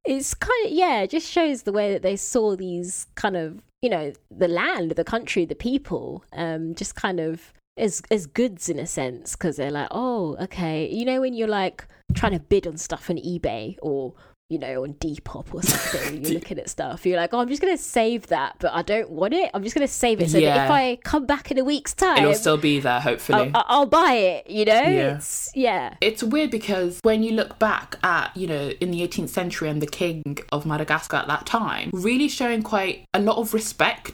It's 0.06 0.34
kind 0.34 0.66
of, 0.66 0.72
yeah, 0.72 1.02
it 1.02 1.10
just 1.10 1.30
shows 1.30 1.63
the 1.63 1.72
way 1.72 1.94
that 1.94 2.02
they 2.02 2.16
saw 2.16 2.56
these 2.56 3.08
kind 3.16 3.36
of, 3.36 3.62
you 3.82 3.90
know, 3.90 4.13
the 4.30 4.48
land, 4.48 4.92
the 4.92 5.04
country, 5.04 5.46
the 5.46 5.56
people, 5.56 6.24
um, 6.34 6.75
just 6.75 6.96
kind 6.96 7.20
of 7.20 7.54
as 7.77 8.01
as 8.12 8.25
goods 8.25 8.70
in 8.70 8.80
a 8.80 8.88
sense 8.88 9.36
because 9.36 9.58
they're 9.58 9.72
like 9.72 9.88
oh 9.92 10.38
okay. 10.42 10.88
You 10.89 11.06
know 11.06 11.22
when 11.22 11.34
you're 11.34 11.48
like 11.48 11.86
trying 12.13 12.34
to 12.34 12.39
bid 12.39 12.68
on 12.68 12.77
stuff 12.77 13.10
on 13.10 13.18
ebay 13.18 13.75
or 13.82 14.13
you 14.50 14.60
know 14.60 14.84
on 14.84 14.94
depop 14.96 15.53
or 15.53 15.63
something 15.63 16.24
you're 16.24 16.34
looking 16.39 16.60
at 16.60 16.70
stuff 16.70 17.06
you're 17.06 17.18
like 17.18 17.34
oh 17.34 17.39
i'm 17.39 17.48
just 17.48 17.62
going 17.62 17.75
to 17.75 17.82
save 17.82 18.27
that 18.27 18.56
but 18.60 18.72
i 18.74 18.82
don't 18.82 19.10
want 19.10 19.34
it. 19.34 19.50
I'm 19.53 19.63
just 19.63 19.74
going 19.74 19.88
to 19.88 19.92
save 19.92 20.22
it 20.22 20.30
so 20.30 20.38
yeah. 20.38 20.56
that 20.56 20.65
if 20.65 20.72
i 20.72 20.96
come 20.98 21.25
back 21.25 21.50
in 21.50 21.58
a 21.58 21.63
week's 21.63 21.94
time 21.94 22.20
it'll 22.20 22.34
still 22.36 22.58
be 22.58 22.80
there 22.80 23.00
hopefully. 23.00 23.51
I'll, 23.56 23.65
I'll 23.68 23.86
buy 23.86 24.13
it 24.13 24.50
you 24.50 24.65
know? 24.65 24.74
Yeah. 24.74 25.15
it's 25.15 25.51
yeah. 25.56 25.96
It's 26.01 26.22
weird 26.22 26.51
because 26.51 27.00
when 27.03 27.24
you 27.24 27.32
look 27.32 27.58
back 27.58 27.96
at 28.03 28.36
you 28.38 28.48
know 28.48 28.70
in 28.80 28.92
the 28.92 29.08
18th 29.08 29.30
century 29.30 29.70
and 29.70 29.82
the 29.82 29.88
king 29.88 30.38
of 30.51 30.65
madagascar 30.65 31.18
at 31.18 31.27
that 31.27 31.46
time 31.46 31.89
really 31.94 32.27
showing 32.27 32.62
quite 32.62 33.06
a 33.13 33.20
lot 33.20 33.38
of 33.38 33.53
respect 33.53 34.13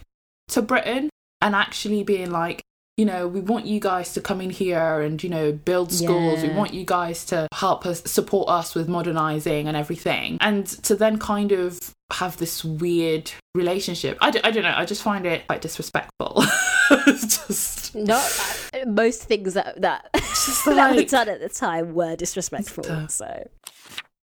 to 0.50 0.62
britain 0.62 1.10
and 1.42 1.56
actually 1.56 2.04
being 2.04 2.32
like 2.32 2.62
you 3.00 3.06
know, 3.06 3.30
we 3.30 3.40
want 3.40 3.66
you 3.66 3.80
guys 3.80 4.12
to 4.12 4.20
come 4.20 4.42
in 4.42 4.50
here 4.50 5.00
and, 5.00 5.24
you 5.24 5.30
know, 5.30 5.54
build 5.54 5.90
schools. 5.90 6.44
Yeah. 6.44 6.50
We 6.50 6.54
want 6.54 6.74
you 6.74 6.84
guys 6.84 7.24
to 7.28 7.48
help 7.54 7.86
us 7.86 8.04
support 8.04 8.50
us 8.50 8.76
with 8.76 8.90
modernizing 8.90 9.70
and 9.70 9.78
everything. 9.78 10.38
And 10.42 10.68
to 10.84 10.98
then 10.98 11.18
kind 11.18 11.54
of 11.54 11.80
have 12.12 12.36
this 12.36 12.66
weird 12.66 13.32
relationship. 13.56 14.18
I 14.20 14.32
d- 14.32 14.42
I 14.44 14.52
don't 14.52 14.64
know. 14.64 14.74
I 14.76 14.84
just 14.84 15.02
find 15.02 15.26
it 15.26 15.48
quite 15.48 15.62
disrespectful. 15.62 16.44
just 17.06 17.96
not 17.96 18.70
uh, 18.74 18.86
most 18.86 19.24
things 19.24 19.54
that 19.54 19.80
that, 19.80 20.10
like, 20.14 20.76
that 20.76 20.96
were 20.96 21.04
done 21.04 21.30
at 21.30 21.40
the 21.40 21.48
time 21.48 21.94
were 21.94 22.18
disrespectful. 22.18 22.84
So. 23.08 23.48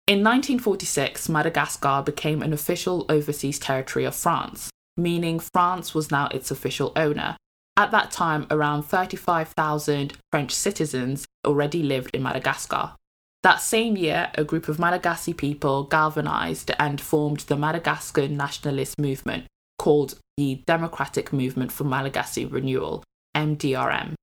In 0.07 0.23
1946, 0.25 1.29
Madagascar 1.29 2.01
became 2.05 2.41
an 2.41 2.51
official 2.51 3.05
overseas 3.07 3.59
territory 3.59 4.03
of 4.03 4.13
France, 4.13 4.69
meaning 4.97 5.39
France 5.39 5.95
was 5.95 6.11
now 6.11 6.27
its 6.27 6.51
official 6.51 6.91
owner. 6.97 7.37
At 7.77 7.91
that 7.91 8.09
time, 8.09 8.47
around 8.49 8.83
35,000 8.83 10.13
French 10.31 10.51
citizens 10.51 11.27
already 11.45 11.83
lived 11.83 12.09
in 12.15 12.23
Madagascar. 12.23 12.95
That 13.43 13.61
same 13.61 13.95
year, 13.95 14.31
a 14.33 14.43
group 14.43 14.67
of 14.67 14.79
Malagasy 14.79 15.31
people 15.31 15.83
galvanized 15.83 16.71
and 16.79 16.99
formed 16.99 17.41
the 17.41 17.55
Madagascar 17.55 18.27
nationalist 18.27 18.99
movement, 18.99 19.45
called 19.77 20.19
the 20.37 20.63
Democratic 20.65 21.31
Movement 21.31 21.71
for 21.71 21.83
Malagasy 21.83 22.45
Renewal, 22.45 23.03
MDRM. 23.35 24.15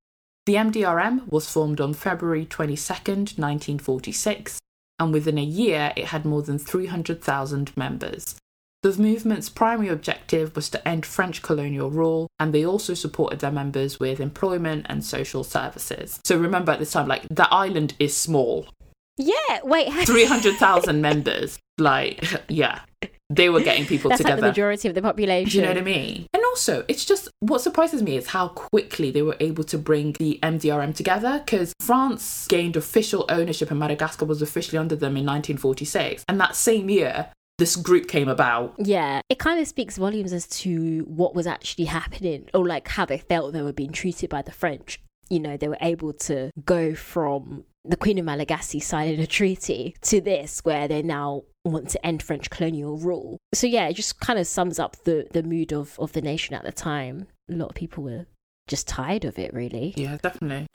The 0.47 0.55
MDRM 0.57 1.29
was 1.29 1.49
formed 1.49 1.81
on 1.81 1.95
February 1.95 2.45
22, 2.45 2.93
1946, 2.93 4.59
and 4.99 5.13
within 5.13 5.39
a 5.39 5.45
year 5.45 5.93
it 5.97 6.07
had 6.07 6.25
more 6.25 6.43
than 6.43 6.59
300,000 6.59 7.77
members. 7.77 8.35
The 8.85 9.01
movement's 9.01 9.49
primary 9.49 9.89
objective 9.89 10.55
was 10.55 10.69
to 10.69 10.87
end 10.87 11.07
French 11.07 11.41
colonial 11.41 11.91
rule, 11.91 12.29
and 12.39 12.53
they 12.53 12.67
also 12.67 12.93
supported 12.93 13.39
their 13.39 13.51
members 13.51 13.99
with 13.99 14.21
employment 14.21 14.85
and 14.91 15.03
social 15.03 15.43
services. 15.43 16.21
So 16.23 16.37
remember 16.37 16.73
at 16.73 16.81
this 16.81 16.93
time, 16.93 17.09
like, 17.09 17.23
the 17.31 17.49
island 17.51 17.95
is 17.99 18.15
small. 18.15 18.69
Yeah, 19.17 19.61
wait. 19.63 19.91
300,000 20.07 21.01
members. 21.01 21.59
Like, 21.79 22.23
yeah. 22.51 22.81
They 23.31 23.49
were 23.49 23.63
getting 23.63 23.87
people 23.87 24.11
That's 24.11 24.21
together. 24.21 24.43
Like 24.43 24.43
the 24.43 24.49
majority 24.49 24.89
of 24.89 24.95
the 24.95 25.01
population. 25.01 25.51
Do 25.51 25.57
you 25.57 25.63
know 25.63 25.71
what 25.71 25.79
I 25.79 25.81
mean? 25.81 26.27
And 26.35 26.45
also, 26.45 26.85
it's 26.87 27.07
just 27.07 27.31
what 27.41 27.63
surprises 27.63 28.03
me 28.03 28.19
is 28.19 28.27
how 28.27 28.49
quickly 28.49 29.11
they 29.11 29.23
were 29.23 29.39
able 29.41 29.65
to 29.65 29.79
bring 29.79 30.13
the 30.19 30.39
MDRM 30.43 30.95
together 30.95 31.41
because 31.43 31.73
France 31.81 32.47
gained 32.49 32.77
official 32.77 33.25
ownership 33.31 33.71
and 33.71 33.81
Madagascar 33.81 34.27
was 34.27 34.43
officially 34.43 34.77
under 34.77 34.95
them 34.95 35.17
in 35.17 35.25
1946. 35.25 36.23
And 36.29 36.39
that 36.39 36.55
same 36.55 36.91
year, 36.91 37.31
this 37.59 37.77
group 37.77 38.09
came 38.09 38.29
about. 38.29 38.75
Yeah, 38.79 39.21
it 39.29 39.39
kind 39.39 39.61
of 39.61 39.69
speaks 39.69 39.97
volumes 39.97 40.33
as 40.33 40.47
to 40.49 41.01
what 41.09 41.35
was 41.35 41.47
actually 41.47 41.87
happening 41.87 42.49
or 42.53 42.67
like 42.67 42.89
how 42.89 43.05
they 43.05 43.19
felt 43.19 43.53
they 43.53 43.63
were 43.63 43.73
being 43.73 43.93
treated 43.93 44.31
by 44.31 44.43
the 44.43 44.53
French. 44.53 45.01
You 45.29 45.41
know, 45.41 45.57
they 45.57 45.69
were 45.69 45.79
able 45.81 46.13
to 46.13 46.51
go 46.65 46.95
from 46.95 47.65
the 47.85 47.97
Queen 47.97 48.19
of 48.19 48.25
Malagasy 48.25 48.81
signing 48.81 49.21
a 49.21 49.27
treaty 49.27 49.95
to 50.03 50.21
this 50.21 50.61
where 50.65 50.89
they 50.89 51.03
now 51.03 51.45
want 51.65 51.91
to 51.91 52.07
end 52.07 52.23
French 52.23 52.51
colonial 52.51 52.97
rule. 52.99 53.39
So 53.55 53.67
yeah, 53.67 53.89
it 53.89 53.95
just 53.95 54.21
kind 54.21 54.39
of 54.39 54.47
sums 54.47 54.79
up 54.79 54.97
the 55.05 55.27
the 55.33 55.43
mood 55.43 55.73
of 55.73 55.99
of 55.99 56.13
the 56.13 56.23
nation 56.23 56.55
at 56.55 56.65
the 56.65 56.73
time. 56.73 57.27
A 57.51 57.55
lot 57.55 57.71
of 57.71 57.75
people 57.75 58.05
were 58.05 58.27
just 58.67 58.89
tired 58.89 59.25
of 59.25 59.39
it 59.39 59.53
really. 59.53 59.95
Yeah, 59.97 60.17
definitely. 60.23 60.67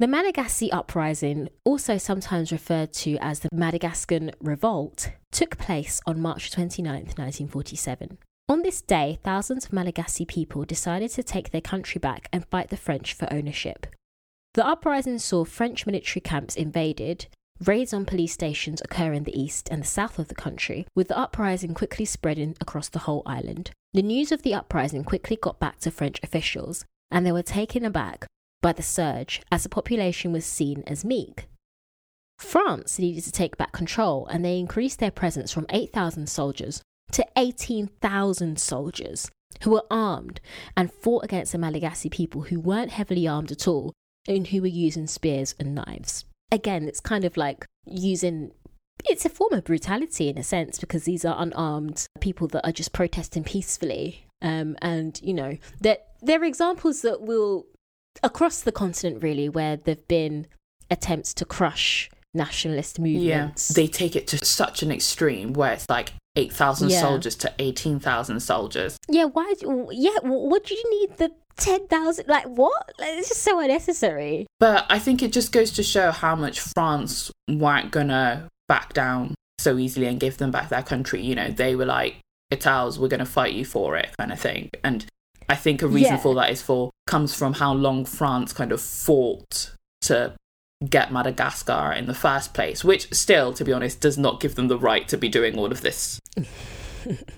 The 0.00 0.08
Malagasy 0.08 0.72
uprising, 0.72 1.48
also 1.62 1.98
sometimes 1.98 2.50
referred 2.50 2.92
to 2.94 3.16
as 3.18 3.38
the 3.38 3.48
Madagascan 3.52 4.32
Revolt, 4.40 5.12
took 5.30 5.56
place 5.56 6.00
on 6.04 6.20
March 6.20 6.50
29, 6.50 6.92
1947. 6.92 8.18
On 8.48 8.62
this 8.62 8.82
day, 8.82 9.20
thousands 9.22 9.66
of 9.66 9.72
Malagasy 9.72 10.24
people 10.24 10.64
decided 10.64 11.12
to 11.12 11.22
take 11.22 11.50
their 11.50 11.60
country 11.60 12.00
back 12.00 12.28
and 12.32 12.44
fight 12.46 12.70
the 12.70 12.76
French 12.76 13.14
for 13.14 13.32
ownership. 13.32 13.86
The 14.54 14.66
uprising 14.66 15.20
saw 15.20 15.44
French 15.44 15.86
military 15.86 16.22
camps 16.22 16.56
invaded, 16.56 17.28
raids 17.64 17.94
on 17.94 18.04
police 18.04 18.32
stations 18.32 18.82
occur 18.84 19.12
in 19.12 19.22
the 19.22 19.40
east 19.40 19.68
and 19.70 19.82
the 19.82 19.86
south 19.86 20.18
of 20.18 20.26
the 20.26 20.34
country, 20.34 20.88
with 20.96 21.06
the 21.06 21.16
uprising 21.16 21.72
quickly 21.72 22.04
spreading 22.04 22.56
across 22.60 22.88
the 22.88 23.06
whole 23.06 23.22
island. 23.26 23.70
The 23.92 24.02
news 24.02 24.32
of 24.32 24.42
the 24.42 24.54
uprising 24.54 25.04
quickly 25.04 25.36
got 25.36 25.60
back 25.60 25.78
to 25.80 25.92
French 25.92 26.18
officials, 26.24 26.84
and 27.12 27.24
they 27.24 27.30
were 27.30 27.44
taken 27.44 27.84
aback 27.84 28.26
by 28.64 28.72
the 28.72 28.82
surge 28.82 29.42
as 29.52 29.62
the 29.62 29.68
population 29.68 30.32
was 30.32 30.46
seen 30.46 30.82
as 30.86 31.04
meek. 31.04 31.48
France 32.38 32.98
needed 32.98 33.22
to 33.24 33.30
take 33.30 33.58
back 33.58 33.72
control 33.72 34.26
and 34.28 34.42
they 34.42 34.58
increased 34.58 35.00
their 35.00 35.10
presence 35.10 35.52
from 35.52 35.66
8,000 35.68 36.30
soldiers 36.30 36.80
to 37.12 37.26
18,000 37.36 38.58
soldiers 38.58 39.30
who 39.60 39.70
were 39.72 39.84
armed 39.90 40.40
and 40.78 40.90
fought 40.90 41.24
against 41.24 41.52
the 41.52 41.58
Malagasy 41.58 42.08
people 42.08 42.40
who 42.44 42.58
weren't 42.58 42.92
heavily 42.92 43.28
armed 43.28 43.52
at 43.52 43.68
all 43.68 43.92
and 44.26 44.46
who 44.46 44.62
were 44.62 44.66
using 44.66 45.06
spears 45.06 45.54
and 45.60 45.74
knives. 45.74 46.24
Again, 46.50 46.88
it's 46.88 47.00
kind 47.00 47.26
of 47.26 47.36
like 47.36 47.66
using 47.84 48.52
it's 49.04 49.26
a 49.26 49.28
form 49.28 49.52
of 49.52 49.64
brutality 49.64 50.30
in 50.30 50.38
a 50.38 50.42
sense 50.42 50.78
because 50.78 51.04
these 51.04 51.26
are 51.26 51.36
unarmed 51.38 52.06
people 52.20 52.48
that 52.48 52.66
are 52.66 52.72
just 52.72 52.94
protesting 52.94 53.44
peacefully. 53.44 54.26
Um, 54.40 54.76
and 54.80 55.20
you 55.22 55.34
know, 55.34 55.58
that 55.82 56.14
there 56.22 56.40
are 56.40 56.44
examples 56.44 57.02
that 57.02 57.20
will 57.20 57.66
across 58.22 58.60
the 58.60 58.72
continent 58.72 59.22
really 59.22 59.48
where 59.48 59.76
there've 59.76 60.08
been 60.08 60.46
attempts 60.90 61.34
to 61.34 61.44
crush 61.44 62.10
nationalist 62.34 62.98
movements. 62.98 63.70
Yeah, 63.70 63.74
they 63.74 63.86
take 63.86 64.16
it 64.16 64.26
to 64.28 64.44
such 64.44 64.82
an 64.82 64.90
extreme 64.90 65.52
where 65.52 65.72
it's 65.72 65.88
like 65.88 66.12
8,000 66.36 66.90
yeah. 66.90 67.00
soldiers 67.00 67.36
to 67.36 67.52
18,000 67.58 68.40
soldiers. 68.40 68.96
Yeah, 69.08 69.26
why? 69.26 69.54
Yeah, 69.92 70.18
what 70.22 70.64
do 70.64 70.74
you 70.74 71.00
need 71.00 71.16
the 71.18 71.30
10,000? 71.56 72.26
Like, 72.26 72.44
what? 72.46 72.92
Like, 72.98 73.10
it's 73.12 73.28
just 73.28 73.42
so 73.42 73.60
unnecessary. 73.60 74.46
But 74.58 74.84
I 74.88 74.98
think 74.98 75.22
it 75.22 75.32
just 75.32 75.52
goes 75.52 75.70
to 75.72 75.82
show 75.82 76.10
how 76.10 76.34
much 76.34 76.60
France 76.60 77.30
weren't 77.48 77.92
gonna 77.92 78.48
back 78.68 78.92
down 78.92 79.34
so 79.58 79.78
easily 79.78 80.06
and 80.06 80.18
give 80.18 80.38
them 80.38 80.50
back 80.50 80.68
their 80.68 80.82
country. 80.82 81.22
You 81.22 81.36
know, 81.36 81.50
they 81.50 81.76
were 81.76 81.86
like, 81.86 82.16
Itals, 82.50 82.98
we're 82.98 83.08
gonna 83.08 83.24
fight 83.24 83.54
you 83.54 83.64
for 83.64 83.96
it, 83.96 84.10
kind 84.18 84.32
of 84.32 84.40
thing. 84.40 84.70
And 84.82 85.06
I 85.48 85.56
think 85.56 85.82
a 85.82 85.86
reason 85.86 86.14
yeah. 86.14 86.18
for 86.18 86.34
that 86.36 86.50
is 86.50 86.62
for 86.62 86.90
comes 87.06 87.34
from 87.34 87.54
how 87.54 87.72
long 87.72 88.04
France 88.04 88.52
kind 88.52 88.72
of 88.72 88.80
fought 88.80 89.74
to 90.02 90.34
get 90.88 91.12
Madagascar 91.12 91.92
in 91.92 92.06
the 92.06 92.14
first 92.14 92.54
place, 92.54 92.84
which 92.84 93.12
still, 93.12 93.52
to 93.54 93.64
be 93.64 93.72
honest, 93.72 94.00
does 94.00 94.18
not 94.18 94.40
give 94.40 94.54
them 94.54 94.68
the 94.68 94.78
right 94.78 95.06
to 95.08 95.16
be 95.16 95.28
doing 95.28 95.58
all 95.58 95.70
of 95.70 95.80
this. 95.82 96.20
it 96.36 97.28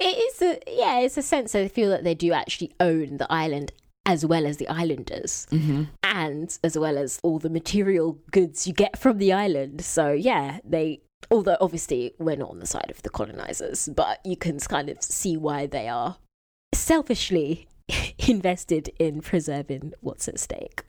is 0.00 0.42
a 0.42 0.58
yeah, 0.66 1.00
it's 1.00 1.16
a 1.16 1.22
sense 1.22 1.52
they 1.52 1.68
feel 1.68 1.90
that 1.90 2.04
they 2.04 2.14
do 2.14 2.32
actually 2.32 2.72
own 2.80 3.16
the 3.16 3.30
island 3.32 3.72
as 4.06 4.26
well 4.26 4.46
as 4.46 4.58
the 4.58 4.68
islanders 4.68 5.46
mm-hmm. 5.50 5.84
and 6.02 6.58
as 6.62 6.76
well 6.76 6.98
as 6.98 7.18
all 7.22 7.38
the 7.38 7.48
material 7.48 8.18
goods 8.30 8.66
you 8.66 8.72
get 8.74 8.98
from 8.98 9.18
the 9.18 9.32
island. 9.32 9.82
So 9.82 10.12
yeah, 10.12 10.58
they 10.64 11.00
although 11.30 11.56
obviously 11.60 12.14
we're 12.18 12.36
not 12.36 12.50
on 12.50 12.58
the 12.58 12.66
side 12.66 12.90
of 12.90 13.02
the 13.02 13.10
colonizers, 13.10 13.88
but 13.88 14.20
you 14.24 14.36
can 14.36 14.58
kind 14.60 14.90
of 14.90 15.02
see 15.02 15.36
why 15.36 15.66
they 15.66 15.88
are 15.88 16.16
selfishly 16.84 17.66
invested 18.28 18.90
in 18.98 19.22
preserving 19.22 19.94
what's 20.00 20.28
at 20.28 20.38
stake. 20.38 20.82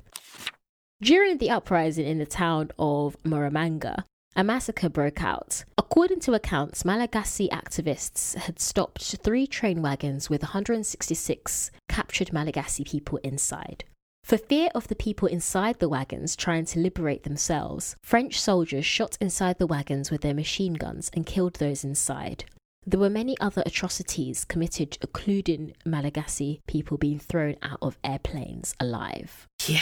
During 1.01 1.37
the 1.37 1.49
uprising 1.49 2.05
in 2.05 2.17
the 2.17 2.25
town 2.25 2.71
of 2.77 3.15
Moramanga, 3.23 4.03
a 4.35 4.43
massacre 4.43 4.89
broke 4.89 5.23
out. 5.23 5.63
According 5.77 6.19
to 6.21 6.33
accounts, 6.33 6.83
Malagasy 6.83 7.47
activists 7.47 8.35
had 8.35 8.59
stopped 8.59 9.15
three 9.23 9.47
train 9.47 9.81
wagons 9.81 10.29
with 10.29 10.41
166 10.43 11.71
captured 11.87 12.33
Malagasy 12.33 12.83
people 12.83 13.19
inside. 13.23 13.85
For 14.25 14.37
fear 14.37 14.69
of 14.75 14.89
the 14.89 14.95
people 14.95 15.29
inside 15.29 15.79
the 15.79 15.87
wagons 15.87 16.35
trying 16.35 16.65
to 16.65 16.79
liberate 16.79 17.23
themselves, 17.23 17.95
French 18.03 18.37
soldiers 18.37 18.85
shot 18.85 19.17
inside 19.21 19.59
the 19.59 19.67
wagons 19.67 20.11
with 20.11 20.21
their 20.21 20.33
machine 20.33 20.73
guns 20.73 21.09
and 21.13 21.25
killed 21.25 21.53
those 21.53 21.85
inside. 21.85 22.43
There 22.87 22.99
were 22.99 23.09
many 23.09 23.37
other 23.39 23.63
atrocities 23.65 24.45
committed, 24.45 24.97
including 25.01 25.73
Malagasy 25.85 26.61
people 26.67 26.97
being 26.97 27.19
thrown 27.19 27.55
out 27.63 27.79
of 27.81 27.97
airplanes 28.03 28.75
alive. 28.79 29.47
Yeah. 29.65 29.79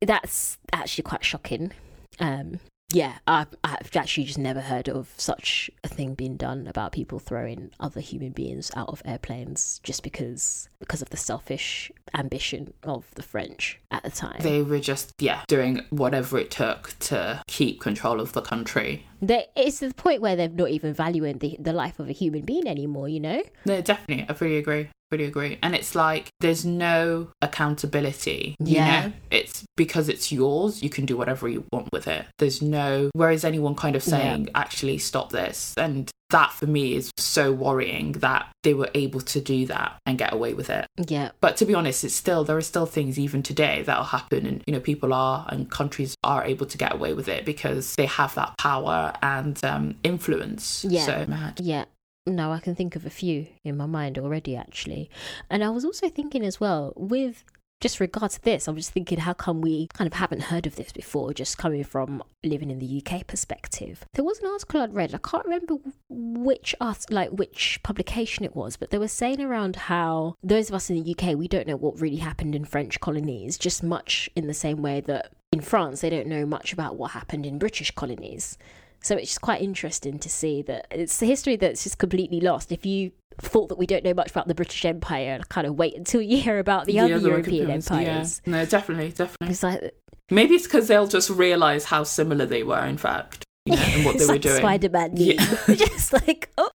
That's 0.00 0.58
actually 0.72 1.02
quite 1.02 1.24
shocking. 1.24 1.72
Um, 2.18 2.60
yeah, 2.92 3.18
I've, 3.26 3.54
I've 3.62 3.94
actually 3.94 4.24
just 4.24 4.38
never 4.38 4.60
heard 4.60 4.88
of 4.88 5.12
such 5.16 5.70
a 5.84 5.88
thing 5.88 6.14
being 6.14 6.36
done 6.36 6.66
about 6.66 6.92
people 6.92 7.18
throwing 7.18 7.70
other 7.78 8.00
human 8.00 8.32
beings 8.32 8.70
out 8.74 8.88
of 8.88 9.00
airplanes 9.04 9.80
just 9.84 10.02
because 10.02 10.68
because 10.80 11.00
of 11.00 11.10
the 11.10 11.16
selfish 11.16 11.92
ambition 12.14 12.74
of 12.82 13.06
the 13.14 13.22
French 13.22 13.78
at 13.90 14.02
the 14.02 14.10
time. 14.10 14.40
They 14.40 14.62
were 14.62 14.80
just, 14.80 15.14
yeah, 15.18 15.44
doing 15.46 15.86
whatever 15.90 16.38
it 16.38 16.50
took 16.50 16.94
to 17.00 17.42
keep 17.46 17.80
control 17.80 18.20
of 18.20 18.32
the 18.32 18.42
country. 18.42 19.06
They, 19.22 19.46
it's 19.56 19.80
the 19.80 19.92
point 19.94 20.20
where 20.22 20.36
they're 20.36 20.48
not 20.48 20.70
even 20.70 20.94
valuing 20.94 21.38
the, 21.38 21.56
the 21.60 21.72
life 21.72 21.98
of 21.98 22.08
a 22.08 22.12
human 22.12 22.42
being 22.42 22.66
anymore, 22.66 23.08
you 23.08 23.20
know? 23.20 23.42
No, 23.66 23.80
definitely. 23.80 24.26
I 24.28 24.32
fully 24.34 24.56
agree. 24.58 24.88
Really 25.10 25.24
agree. 25.24 25.58
And 25.62 25.74
it's 25.74 25.94
like 25.94 26.28
there's 26.40 26.64
no 26.64 27.28
accountability. 27.42 28.54
You 28.60 28.76
Yeah. 28.76 29.06
know? 29.06 29.12
It's 29.30 29.64
because 29.76 30.08
it's 30.08 30.30
yours, 30.32 30.82
you 30.82 30.90
can 30.90 31.06
do 31.06 31.16
whatever 31.16 31.48
you 31.48 31.64
want 31.72 31.88
with 31.92 32.06
it. 32.08 32.26
There's 32.38 32.62
no 32.62 33.10
whereas 33.14 33.44
anyone 33.44 33.74
kind 33.74 33.96
of 33.96 34.02
saying, 34.02 34.48
actually 34.54 34.98
stop 34.98 35.30
this. 35.30 35.74
And 35.76 36.10
that 36.30 36.52
for 36.52 36.66
me 36.66 36.94
is 36.94 37.10
so 37.16 37.52
worrying 37.52 38.12
that 38.12 38.48
they 38.62 38.74
were 38.74 38.90
able 38.94 39.20
to 39.20 39.40
do 39.40 39.66
that 39.66 39.98
and 40.06 40.18
get 40.18 40.32
away 40.32 40.54
with 40.54 40.70
it. 40.70 40.86
Yeah. 41.08 41.30
But 41.40 41.56
to 41.58 41.66
be 41.66 41.74
honest, 41.74 42.04
it's 42.04 42.14
still 42.14 42.44
there 42.44 42.56
are 42.56 42.62
still 42.62 42.86
things 42.86 43.18
even 43.18 43.42
today 43.42 43.82
that'll 43.82 44.04
happen, 44.04 44.46
and 44.46 44.62
you 44.66 44.72
know 44.72 44.80
people 44.80 45.12
are 45.12 45.46
and 45.48 45.70
countries 45.70 46.14
are 46.24 46.44
able 46.44 46.66
to 46.66 46.78
get 46.78 46.94
away 46.94 47.14
with 47.14 47.28
it 47.28 47.44
because 47.44 47.94
they 47.96 48.06
have 48.06 48.34
that 48.34 48.56
power 48.58 49.12
and 49.22 49.62
um, 49.64 49.96
influence. 50.02 50.84
Yeah. 50.88 51.04
So 51.04 51.26
mad. 51.26 51.60
Yeah. 51.60 51.84
No, 52.26 52.52
I 52.52 52.60
can 52.60 52.74
think 52.74 52.96
of 52.96 53.06
a 53.06 53.10
few 53.10 53.46
in 53.64 53.76
my 53.76 53.86
mind 53.86 54.18
already, 54.18 54.54
actually. 54.54 55.10
And 55.48 55.64
I 55.64 55.70
was 55.70 55.84
also 55.84 56.08
thinking 56.08 56.44
as 56.44 56.60
well, 56.60 56.92
with 56.94 57.44
just 57.80 58.00
regard 58.00 58.30
to 58.32 58.42
this, 58.42 58.68
I 58.68 58.72
was 58.72 58.84
just 58.84 58.92
thinking, 58.92 59.18
how 59.18 59.32
come 59.32 59.60
we 59.60 59.88
kind 59.94 60.06
of 60.06 60.14
haven't 60.14 60.44
heard 60.44 60.66
of 60.66 60.76
this 60.76 60.92
before, 60.92 61.32
just 61.32 61.58
coming 61.58 61.82
from 61.82 62.22
living 62.44 62.70
in 62.70 62.78
the 62.78 63.02
UK 63.04 63.26
perspective? 63.26 64.04
There 64.14 64.24
was 64.24 64.38
an 64.40 64.48
article 64.48 64.80
I'd 64.80 64.94
read, 64.94 65.14
I 65.14 65.18
can't 65.18 65.44
remember 65.44 65.76
which 66.08 66.74
art, 66.80 67.10
like 67.10 67.30
which 67.30 67.80
publication 67.82 68.44
it 68.44 68.54
was, 68.54 68.76
but 68.76 68.90
they 68.90 68.98
were 68.98 69.08
saying 69.08 69.40
around 69.40 69.76
how 69.76 70.34
those 70.42 70.68
of 70.68 70.74
us 70.74 70.90
in 70.90 71.02
the 71.02 71.14
UK, 71.14 71.36
we 71.36 71.48
don't 71.48 71.66
know 71.66 71.76
what 71.76 72.00
really 72.00 72.16
happened 72.16 72.54
in 72.54 72.64
French 72.64 73.00
colonies, 73.00 73.56
just 73.56 73.82
much 73.82 74.28
in 74.36 74.46
the 74.46 74.54
same 74.54 74.82
way 74.82 75.00
that 75.00 75.32
in 75.52 75.60
France, 75.60 76.00
they 76.00 76.10
don't 76.10 76.28
know 76.28 76.46
much 76.46 76.72
about 76.72 76.96
what 76.96 77.10
happened 77.10 77.44
in 77.44 77.58
British 77.58 77.90
colonies. 77.90 78.56
So 79.02 79.16
it's 79.16 79.28
just 79.28 79.40
quite 79.40 79.62
interesting 79.62 80.18
to 80.18 80.28
see 80.28 80.62
that 80.62 80.86
it's 80.90 81.18
the 81.18 81.26
history 81.26 81.56
that's 81.56 81.84
just 81.84 81.98
completely 81.98 82.40
lost. 82.40 82.70
If 82.70 82.84
you 82.84 83.12
thought 83.40 83.68
that 83.68 83.78
we 83.78 83.86
don't 83.86 84.04
know 84.04 84.14
much 84.14 84.30
about 84.30 84.48
the 84.48 84.54
British 84.54 84.84
Empire, 84.84 85.40
kind 85.48 85.66
of 85.66 85.76
wait 85.76 85.96
until 85.96 86.20
you 86.20 86.38
hear 86.38 86.58
about 86.58 86.86
the, 86.86 86.98
other, 86.98 87.16
European 87.16 87.70
empires. 87.70 88.42
Yeah. 88.44 88.50
No, 88.52 88.64
definitely, 88.66 89.10
definitely. 89.10 89.52
It's 89.52 89.62
like, 89.62 89.94
Maybe 90.30 90.54
it's 90.54 90.66
because 90.66 90.86
they'll 90.86 91.08
just 91.08 91.28
realize 91.28 91.86
how 91.86 92.04
similar 92.04 92.46
they 92.46 92.62
were, 92.62 92.84
in 92.84 92.96
fact, 92.96 93.44
you 93.66 93.74
know, 93.74 93.82
and 93.82 94.04
what 94.04 94.18
they 94.18 94.24
were 94.26 94.32
like 94.32 94.42
doing. 94.42 94.56
Spider-Man. 94.56 95.16
Yeah. 95.16 95.44
just 95.66 96.12
like, 96.12 96.50
oh. 96.56 96.70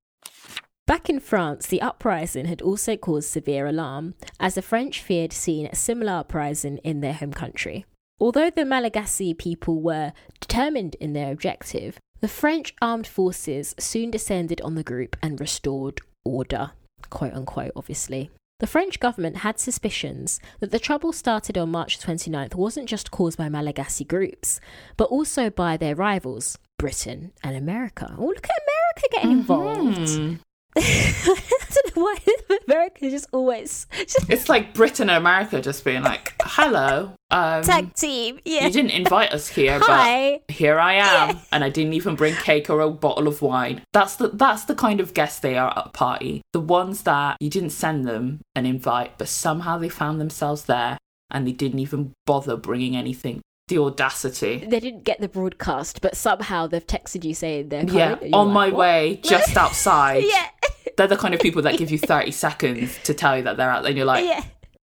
Back 0.86 1.10
in 1.10 1.20
France, 1.20 1.66
the 1.68 1.82
uprising 1.82 2.46
had 2.46 2.62
also 2.62 2.96
caused 2.98 3.30
severe 3.30 3.66
alarm, 3.66 4.14
as 4.40 4.56
the 4.56 4.62
French 4.62 5.02
feared 5.02 5.34
seeing 5.34 5.66
a 5.68 5.76
similar 5.76 6.14
uprising 6.14 6.78
in 6.80 7.00
their 7.00 7.14
home 7.14 7.34
country. 7.34 7.86
Although 8.20 8.50
the 8.50 8.66
Malagasy 8.66 9.34
people 9.34 9.82
were 9.82 10.14
determined 10.40 10.96
in 10.96 11.14
their 11.14 11.32
objective, 11.32 11.98
the 12.26 12.30
French 12.30 12.74
armed 12.82 13.06
forces 13.06 13.76
soon 13.78 14.10
descended 14.10 14.60
on 14.62 14.74
the 14.74 14.82
group 14.84 15.16
and 15.22 15.40
restored 15.40 16.02
order, 16.24 16.72
quote 17.12 17.34
unquote, 17.36 17.72
obviously. 17.76 18.32
The 18.60 18.66
French 18.66 19.00
government 19.00 19.38
had 19.38 19.60
suspicions 19.60 20.40
that 20.60 20.72
the 20.72 20.80
trouble 20.80 21.14
started 21.14 21.56
on 21.56 21.70
March 21.70 22.00
29th 22.00 22.56
wasn't 22.56 22.90
just 22.90 23.12
caused 23.12 23.38
by 23.38 23.48
Malagasy 23.48 24.06
groups, 24.06 24.60
but 24.98 25.10
also 25.10 25.52
by 25.52 25.78
their 25.78 25.94
rivals, 25.94 26.58
Britain 26.80 27.32
and 27.44 27.56
America. 27.56 28.16
Oh, 28.18 28.26
look 28.26 28.48
at 28.48 28.64
America 28.66 29.08
getting 29.12 29.32
involved. 29.32 30.00
Mhm. 30.00 30.40
I 30.78 31.68
don't 31.76 31.96
know 31.96 32.02
why 32.06 32.18
America 32.68 33.12
just 33.12 33.28
always 33.34 33.86
just 33.92 34.28
It's 34.32 34.50
like 34.50 34.74
Britain 34.74 35.12
and 35.12 35.18
America 35.20 35.62
just 35.62 35.86
being 35.86 36.02
like, 36.02 36.34
"Hello, 36.42 37.14
um, 37.32 37.64
tag 37.64 37.94
team. 37.96 38.40
Yeah. 38.46 38.66
you 38.66 38.72
didn't 38.72 38.92
invite 38.92 39.32
us 39.32 39.48
here, 39.48 39.80
but 39.80 40.42
here 40.48 40.80
I 40.80 40.94
am, 40.94 41.40
and 41.52 41.64
I 41.64 41.70
didn't 41.70 41.94
even 41.94 42.16
bring 42.16 42.36
cake 42.36 42.70
or 42.70 42.82
a 42.82 42.90
bottle 42.90 43.28
of 43.28 43.42
wine. 43.42 43.82
That's 43.94 44.16
the 44.16 44.30
that's 44.30 44.66
the 44.66 44.76
kind 44.76 45.00
of 45.00 45.14
guests 45.14 45.40
they 45.40 45.58
are 45.58 45.72
at 45.72 45.88
a 45.88 45.90
party. 45.90 46.42
The 46.54 46.60
ones 46.60 47.04
that 47.04 47.38
you 47.40 47.50
didn't 47.50 47.72
send 47.72 48.06
them 48.06 48.42
an 48.56 48.66
invite, 48.66 49.18
but 49.18 49.28
somehow 49.28 49.78
they 49.78 49.90
found 49.90 50.22
themselves 50.22 50.66
there, 50.66 50.98
and 51.32 51.48
they 51.48 51.52
didn't 51.52 51.80
even 51.80 52.14
bother 52.26 52.56
bringing 52.56 52.96
anything. 52.96 53.42
The 53.68 53.80
audacity. 53.80 54.64
They 54.68 54.80
didn't 54.80 55.06
get 55.06 55.20
the 55.20 55.28
broadcast, 55.28 56.00
but 56.00 56.16
somehow 56.16 56.68
they've 56.68 56.86
texted 56.86 57.24
you 57.24 57.34
saying 57.34 57.70
they're 57.70 57.82
coming. 57.82 57.98
Yeah, 57.98 58.18
on 58.32 58.50
like, 58.50 58.54
my 58.54 58.68
"What?" 58.70 58.78
way, 58.78 59.20
just 59.24 59.58
outside. 59.66 60.24
Yeah. 60.24 60.50
They're 60.98 61.08
the 61.08 61.18
kind 61.18 61.34
of 61.34 61.42
people 61.42 61.64
that 61.64 61.78
give 61.78 61.90
you 61.92 61.98
30 62.14 62.32
seconds 62.32 62.98
to 63.04 63.14
tell 63.14 63.36
you 63.36 63.44
that 63.44 63.58
they're 63.58 63.70
out 63.72 63.82
there, 63.82 63.90
and 63.90 63.98
you're 63.98 64.06
like, 64.06 64.24
yeah. 64.24 64.44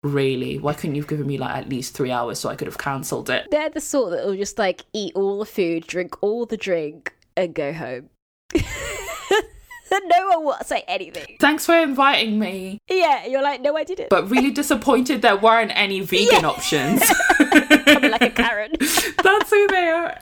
Really? 0.05 0.59
Why 0.59 0.75
couldn't 0.75 0.95
you 0.95 1.03
have 1.03 1.09
given 1.09 1.27
me 1.27 1.39
like 1.39 1.57
at 1.57 1.69
least 1.69 1.95
three 1.95 2.11
hours 2.13 2.39
so 2.39 2.49
I 2.49 2.55
could 2.57 2.69
have 2.69 2.79
cancelled 2.79 3.29
it? 3.31 3.49
They're 3.51 3.71
the 3.71 3.81
sort 3.81 4.11
that 4.13 4.25
will 4.25 4.37
just 4.37 4.59
like 4.59 4.85
eat 4.93 5.13
all 5.17 5.39
the 5.41 5.47
food, 5.47 5.87
drink 5.87 6.23
all 6.23 6.47
the 6.47 6.57
drink, 6.57 7.15
and 7.37 7.55
go 7.55 7.73
home. 7.73 8.11
no 9.91 10.29
one 10.29 10.45
will 10.45 10.57
say 10.65 10.85
anything. 10.89 11.37
Thanks 11.41 11.65
for 11.67 11.77
inviting 11.77 12.39
me, 12.39 12.79
Yeah, 12.89 13.27
you're 13.27 13.43
like, 13.43 13.61
no, 13.63 13.77
I 13.77 13.85
didn't. 13.85 14.11
but 14.11 14.29
really 14.31 14.51
disappointed 14.63 15.23
there 15.23 15.37
weren't 15.37 15.73
any 15.75 16.01
vegan 16.01 16.41
Yeah. 16.43 16.47
options. 16.49 17.03
Coming 17.87 18.11
like 18.11 18.23
a 18.23 18.31
Karen. 18.31 18.73
That's 18.79 19.51
who 19.51 19.67
they 19.69 19.89
are. 19.89 20.19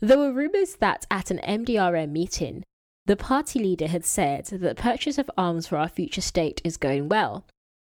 There 0.00 0.18
were 0.18 0.32
rumours 0.32 0.76
that 0.76 1.06
at 1.10 1.30
an 1.30 1.38
MDRM 1.38 2.10
meeting, 2.10 2.62
the 3.06 3.16
party 3.16 3.58
leader 3.58 3.86
had 3.88 4.04
said 4.04 4.46
that 4.46 4.58
the 4.60 4.74
purchase 4.74 5.18
of 5.18 5.30
arms 5.36 5.66
for 5.66 5.76
our 5.76 5.88
future 5.88 6.20
state 6.20 6.60
is 6.64 6.76
going 6.76 7.08
well. 7.08 7.44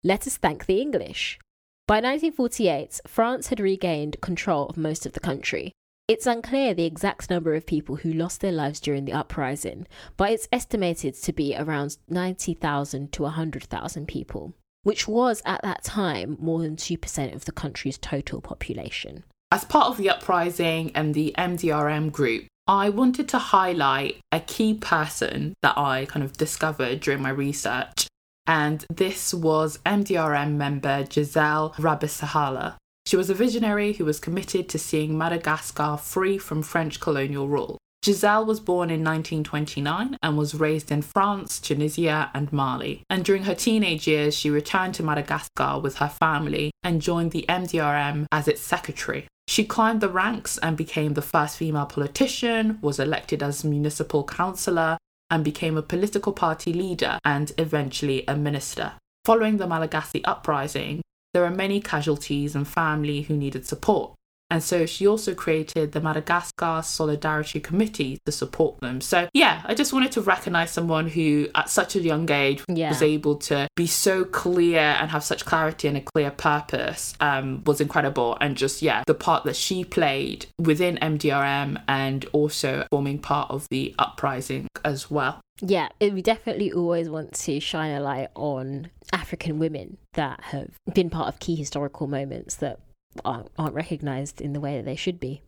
Let 0.05 0.27
us 0.27 0.37
thank 0.37 0.67
the 0.67 0.81
English. 0.81 1.39
By 1.87 1.97
1948, 1.97 3.03
France 3.07 3.49
had 3.49 3.61
regained 3.61 4.21
control 4.21 4.67
of 4.67 4.77
most 4.77 5.07
of 5.07 5.13
the 5.13 5.21
country. 5.21 5.73
It's 6.09 6.27
unclear 6.27 6.75
the 6.75 6.87
exact 6.87 7.31
number 7.31 7.55
of 7.55 7.67
people 7.67 7.97
who 7.97 8.13
lost 8.13 8.41
their 8.41 8.51
lives 8.51 8.81
during 8.81 9.05
the 9.05 9.13
uprising, 9.13 9.87
but 10.17 10.33
it's 10.33 10.49
estimated 10.51 11.15
to 11.15 11.33
be 11.33 11.55
around 11.57 11.99
90,000 12.09 13.13
to 13.13 13.23
100,000 13.23 14.09
people, 14.09 14.55
which 14.83 15.07
was 15.07 15.41
at 15.47 15.63
that 15.63 15.85
time 15.85 16.37
more 16.41 16.61
than 16.61 16.75
2% 16.75 17.35
of 17.35 17.45
the 17.45 17.53
country's 17.53 17.99
total 17.99 18.41
population. 18.41 19.23
As 19.53 19.65
part 19.65 19.87
of 19.87 19.99
the 19.99 20.11
uprising 20.11 20.91
and 20.97 21.15
the 21.15 21.33
MDRM 21.39 22.11
group, 22.11 22.47
I 22.67 22.89
wanted 22.89 23.29
to 23.29 23.39
highlight 23.39 24.17
a 24.33 24.41
key 24.41 24.75
person 24.75 25.55
that 25.63 25.79
I 25.79 26.07
kind 26.07 26.25
of 26.25 26.33
discovered 26.33 26.99
during 27.01 27.23
my 27.23 27.31
research. 27.31 28.09
And 28.47 28.85
this 28.91 29.33
was 29.33 29.79
MDRM 29.87 30.53
member 30.55 31.05
Gisèle 31.05 31.75
Rabesahala. 31.77 32.77
She 33.07 33.17
was 33.17 33.31
a 33.31 33.35
visionary 33.35 33.95
who 33.95 34.05
was 34.05 34.21
committed 34.21 34.69
to 34.69 34.79
seeing 34.79 35.19
Madagascar 35.19 35.97
free 35.97 36.39
from 36.39 36.63
French 36.63 37.01
colonial 37.01 37.49
rule. 37.49 37.79
Giselle 38.05 38.45
was 38.45 38.59
born 38.59 38.91
in 38.91 39.05
1929 39.05 40.17
and 40.21 40.37
was 40.37 40.57
raised 40.57 40.91
in 40.91 41.03
France, 41.03 41.61
Tunisia, 41.61 42.33
and 42.35 42.53
Mali. 42.53 43.03
And 43.09 43.25
during 43.25 43.45
her 43.45 43.55
teenage 43.55 44.09
years, 44.09 44.35
she 44.37 44.51
returned 44.51 44.95
to 44.95 45.05
Madagascar 45.05 45.79
with 45.79 45.99
her 45.99 46.09
family 46.09 46.73
and 46.83 47.01
joined 47.01 47.31
the 47.31 47.45
MDRM 47.49 48.27
as 48.33 48.49
its 48.49 48.61
secretary. 48.61 49.29
She 49.47 49.65
climbed 49.65 50.01
the 50.01 50.09
ranks 50.09 50.59
and 50.59 50.77
became 50.77 51.15
the 51.15 51.23
first 51.23 51.57
female 51.57 51.87
politician, 51.87 52.79
was 52.81 52.99
elected 52.99 53.41
as 53.43 53.65
municipal 53.65 54.25
councillor, 54.25 54.99
and 55.33 55.43
became 55.43 55.79
a 55.79 55.83
political 55.83 56.33
party 56.35 56.75
leader 56.75 57.19
and 57.25 57.53
eventually 57.57 58.23
a 58.29 58.37
minister. 58.37 58.93
Following 59.25 59.57
the 59.57 59.67
Malagasy 59.67 60.23
uprising, 60.27 61.01
there 61.33 61.43
were 61.43 61.51
many 61.51 61.81
casualties 61.81 62.55
and 62.55 62.69
family 62.69 63.23
who 63.23 63.35
needed 63.35 63.67
support. 63.67 64.13
And 64.53 64.63
so 64.63 64.85
she 64.85 65.07
also 65.07 65.35
created 65.35 65.93
the 65.93 66.01
Madagascar 66.03 66.83
Solidarity 66.85 67.59
Committee 67.59 68.19
to 68.27 68.33
support 68.33 68.79
them. 68.81 69.01
So, 69.01 69.27
yeah, 69.33 69.63
I 69.65 69.73
just 69.73 69.95
wanted 69.95 70.13
to 70.13 70.21
recognize 70.21 70.71
someone 70.71 71.09
who, 71.09 71.49
at 71.55 71.71
such 71.71 71.97
a 71.97 72.01
young 72.01 72.31
age, 72.31 72.63
Yeah. 72.69 72.91
was 72.91 73.01
able 73.01 73.37
to 73.49 73.67
be 73.77 73.87
so 73.87 74.27
clear 74.27 74.79
and 75.01 75.11
have 75.11 75.25
such 75.25 75.47
clarity 75.47 75.89
and 75.89 75.97
a 75.97 76.03
clear 76.03 76.31
purpose 76.31 77.15
um, 77.19 77.63
was 77.65 77.81
incredible. 77.81 78.37
And 78.43 78.55
just, 78.55 78.83
yeah, 78.83 79.05
the 79.07 79.15
part 79.15 79.45
that 79.45 79.57
she 79.57 79.85
played 79.85 80.45
within 80.59 80.99
MDRM 81.01 81.83
and 81.89 82.27
also 82.35 82.87
forming 82.91 83.21
part 83.21 83.51
of 83.51 83.67
the 83.71 83.95
uprising 83.99 84.69
as 84.85 85.11
well. 85.11 85.41
Yeah, 85.63 85.89
it, 85.99 86.13
we 86.13 86.21
definitely 86.21 86.71
always 86.73 87.09
want 87.09 87.33
to 87.33 87.59
shine 87.59 87.93
a 87.95 88.01
light 88.01 88.29
on 88.35 88.91
African 89.15 89.59
women 89.59 89.97
that 90.13 90.41
have 90.43 90.69
been 90.93 91.09
part 91.09 91.29
of 91.29 91.39
key 91.41 91.57
historical 91.57 92.07
moments 92.07 92.57
that 92.57 92.81
aren't, 93.25 93.51
aren't 93.59 93.75
recognised 93.75 94.41
in 94.41 94.53
the 94.53 94.61
way 94.61 94.77
that 94.77 94.85
they 94.85 94.97
should 94.97 95.21
be. 95.21 95.43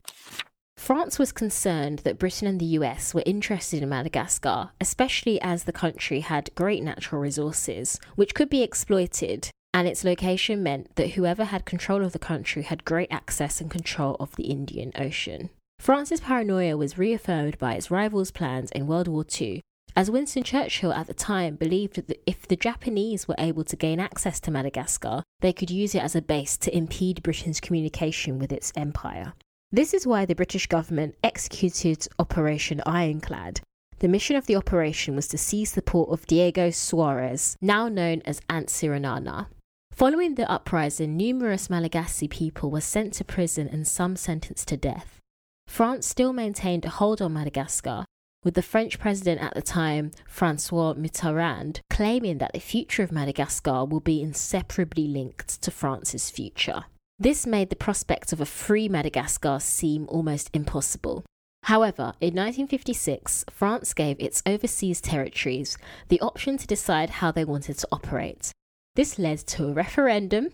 France 0.77 1.17
was 1.17 1.31
concerned 1.31 1.99
that 1.99 2.19
Britain 2.19 2.47
and 2.47 2.59
the 2.59 2.77
US 2.77 3.13
were 3.13 3.23
interested 3.25 3.81
in 3.81 3.89
Madagascar, 3.89 4.71
especially 4.79 5.41
as 5.41 5.63
the 5.63 5.71
country 5.71 6.19
had 6.19 6.53
great 6.53 6.83
natural 6.83 7.21
resources 7.21 7.99
which 8.15 8.35
could 8.35 8.49
be 8.49 8.61
exploited, 8.61 9.49
and 9.73 9.87
its 9.87 10.03
location 10.03 10.61
meant 10.61 10.95
that 10.95 11.11
whoever 11.11 11.45
had 11.45 11.65
control 11.65 12.03
of 12.03 12.11
the 12.11 12.19
country 12.19 12.63
had 12.63 12.85
great 12.85 13.11
access 13.11 13.59
and 13.59 13.71
control 13.71 14.15
of 14.19 14.35
the 14.35 14.43
Indian 14.43 14.91
Ocean. 14.95 15.49
France's 15.79 16.21
paranoia 16.21 16.77
was 16.77 16.97
reaffirmed 16.97 17.57
by 17.57 17.73
its 17.73 17.91
rivals' 17.91 18.31
plans 18.31 18.71
in 18.71 18.87
World 18.87 19.07
War 19.07 19.25
II, 19.39 19.61
as 19.95 20.11
Winston 20.11 20.43
Churchill 20.43 20.91
at 20.91 21.07
the 21.07 21.13
time 21.13 21.55
believed 21.55 21.95
that 21.95 22.21
if 22.25 22.47
the 22.47 22.57
Japanese 22.57 23.27
were 23.27 23.35
able 23.37 23.63
to 23.63 23.75
gain 23.77 23.99
access 23.99 24.39
to 24.41 24.51
Madagascar, 24.51 25.23
they 25.39 25.53
could 25.53 25.71
use 25.71 25.95
it 25.95 26.03
as 26.03 26.15
a 26.15 26.21
base 26.21 26.57
to 26.57 26.75
impede 26.75 27.23
Britain's 27.23 27.61
communication 27.61 28.37
with 28.37 28.51
its 28.51 28.73
empire. 28.75 29.33
This 29.71 29.93
is 29.93 30.05
why 30.05 30.25
the 30.25 30.35
British 30.35 30.67
government 30.67 31.15
executed 31.23 32.07
Operation 32.19 32.81
Ironclad. 32.85 33.61
The 33.99 34.09
mission 34.09 34.35
of 34.35 34.45
the 34.45 34.57
operation 34.57 35.15
was 35.15 35.27
to 35.29 35.37
seize 35.37 35.71
the 35.71 35.81
port 35.81 36.09
of 36.09 36.27
Diego 36.27 36.69
Suarez, 36.69 37.55
now 37.61 37.87
known 37.87 38.21
as 38.25 38.41
Antsiranana. 38.49 39.47
Following 39.91 40.35
the 40.35 40.49
uprising, 40.51 41.15
numerous 41.15 41.69
Malagasy 41.69 42.27
people 42.27 42.69
were 42.69 42.81
sent 42.81 43.13
to 43.13 43.23
prison 43.23 43.69
and 43.69 43.87
some 43.87 44.17
sentenced 44.17 44.67
to 44.67 44.77
death. 44.77 45.19
France 45.67 46.05
still 46.05 46.33
maintained 46.33 46.83
a 46.83 46.89
hold 46.89 47.21
on 47.21 47.33
Madagascar, 47.33 48.04
with 48.45 48.53
the 48.53 48.61
French 48.61 48.99
president 48.99 49.41
at 49.41 49.53
the 49.55 49.61
time, 49.61 50.11
Francois 50.27 50.93
Mitterrand, 50.93 51.79
claiming 51.89 52.37
that 52.37 52.53
the 52.53 52.59
future 52.59 53.03
of 53.03 53.11
Madagascar 53.11 53.83
will 53.83 53.99
be 53.99 54.21
inseparably 54.21 55.07
linked 55.07 55.61
to 55.63 55.71
France's 55.71 56.29
future. 56.29 56.85
This 57.17 57.47
made 57.47 57.69
the 57.69 57.75
prospect 57.75 58.31
of 58.31 58.39
a 58.39 58.45
free 58.45 58.87
Madagascar 58.87 59.59
seem 59.59 60.05
almost 60.09 60.49
impossible. 60.53 61.25
However, 61.63 62.13
in 62.21 62.35
1956, 62.35 63.45
France 63.49 63.93
gave 63.95 64.17
its 64.19 64.43
overseas 64.45 65.01
territories 65.01 65.77
the 66.09 66.21
option 66.21 66.57
to 66.57 66.67
decide 66.67 67.09
how 67.09 67.31
they 67.31 67.43
wanted 67.43 67.79
to 67.79 67.87
operate. 67.91 68.51
This 68.93 69.17
led 69.17 69.39
to 69.39 69.69
a 69.69 69.73
referendum. 69.73 70.49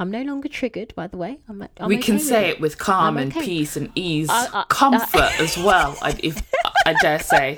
I'm 0.00 0.10
no 0.10 0.22
longer 0.22 0.48
triggered, 0.48 0.92
by 0.96 1.06
the 1.06 1.16
way. 1.16 1.38
I'm, 1.48 1.62
I'm 1.78 1.88
we 1.88 1.98
okay 1.98 2.02
can 2.06 2.18
say 2.18 2.48
it 2.50 2.60
with 2.60 2.76
calm 2.78 3.16
and 3.18 3.32
peace 3.32 3.76
and 3.76 3.92
ease, 3.94 4.28
I- 4.28 4.48
I- 4.52 4.64
comfort 4.68 5.38
as 5.40 5.56
well. 5.56 5.96
I, 6.02 6.18
if 6.22 6.42
I 6.86 6.94
dare 7.02 7.18
say, 7.18 7.56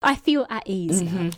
I 0.00 0.14
feel 0.14 0.46
at 0.48 0.62
ease. 0.66 1.02
Mhm. 1.02 1.34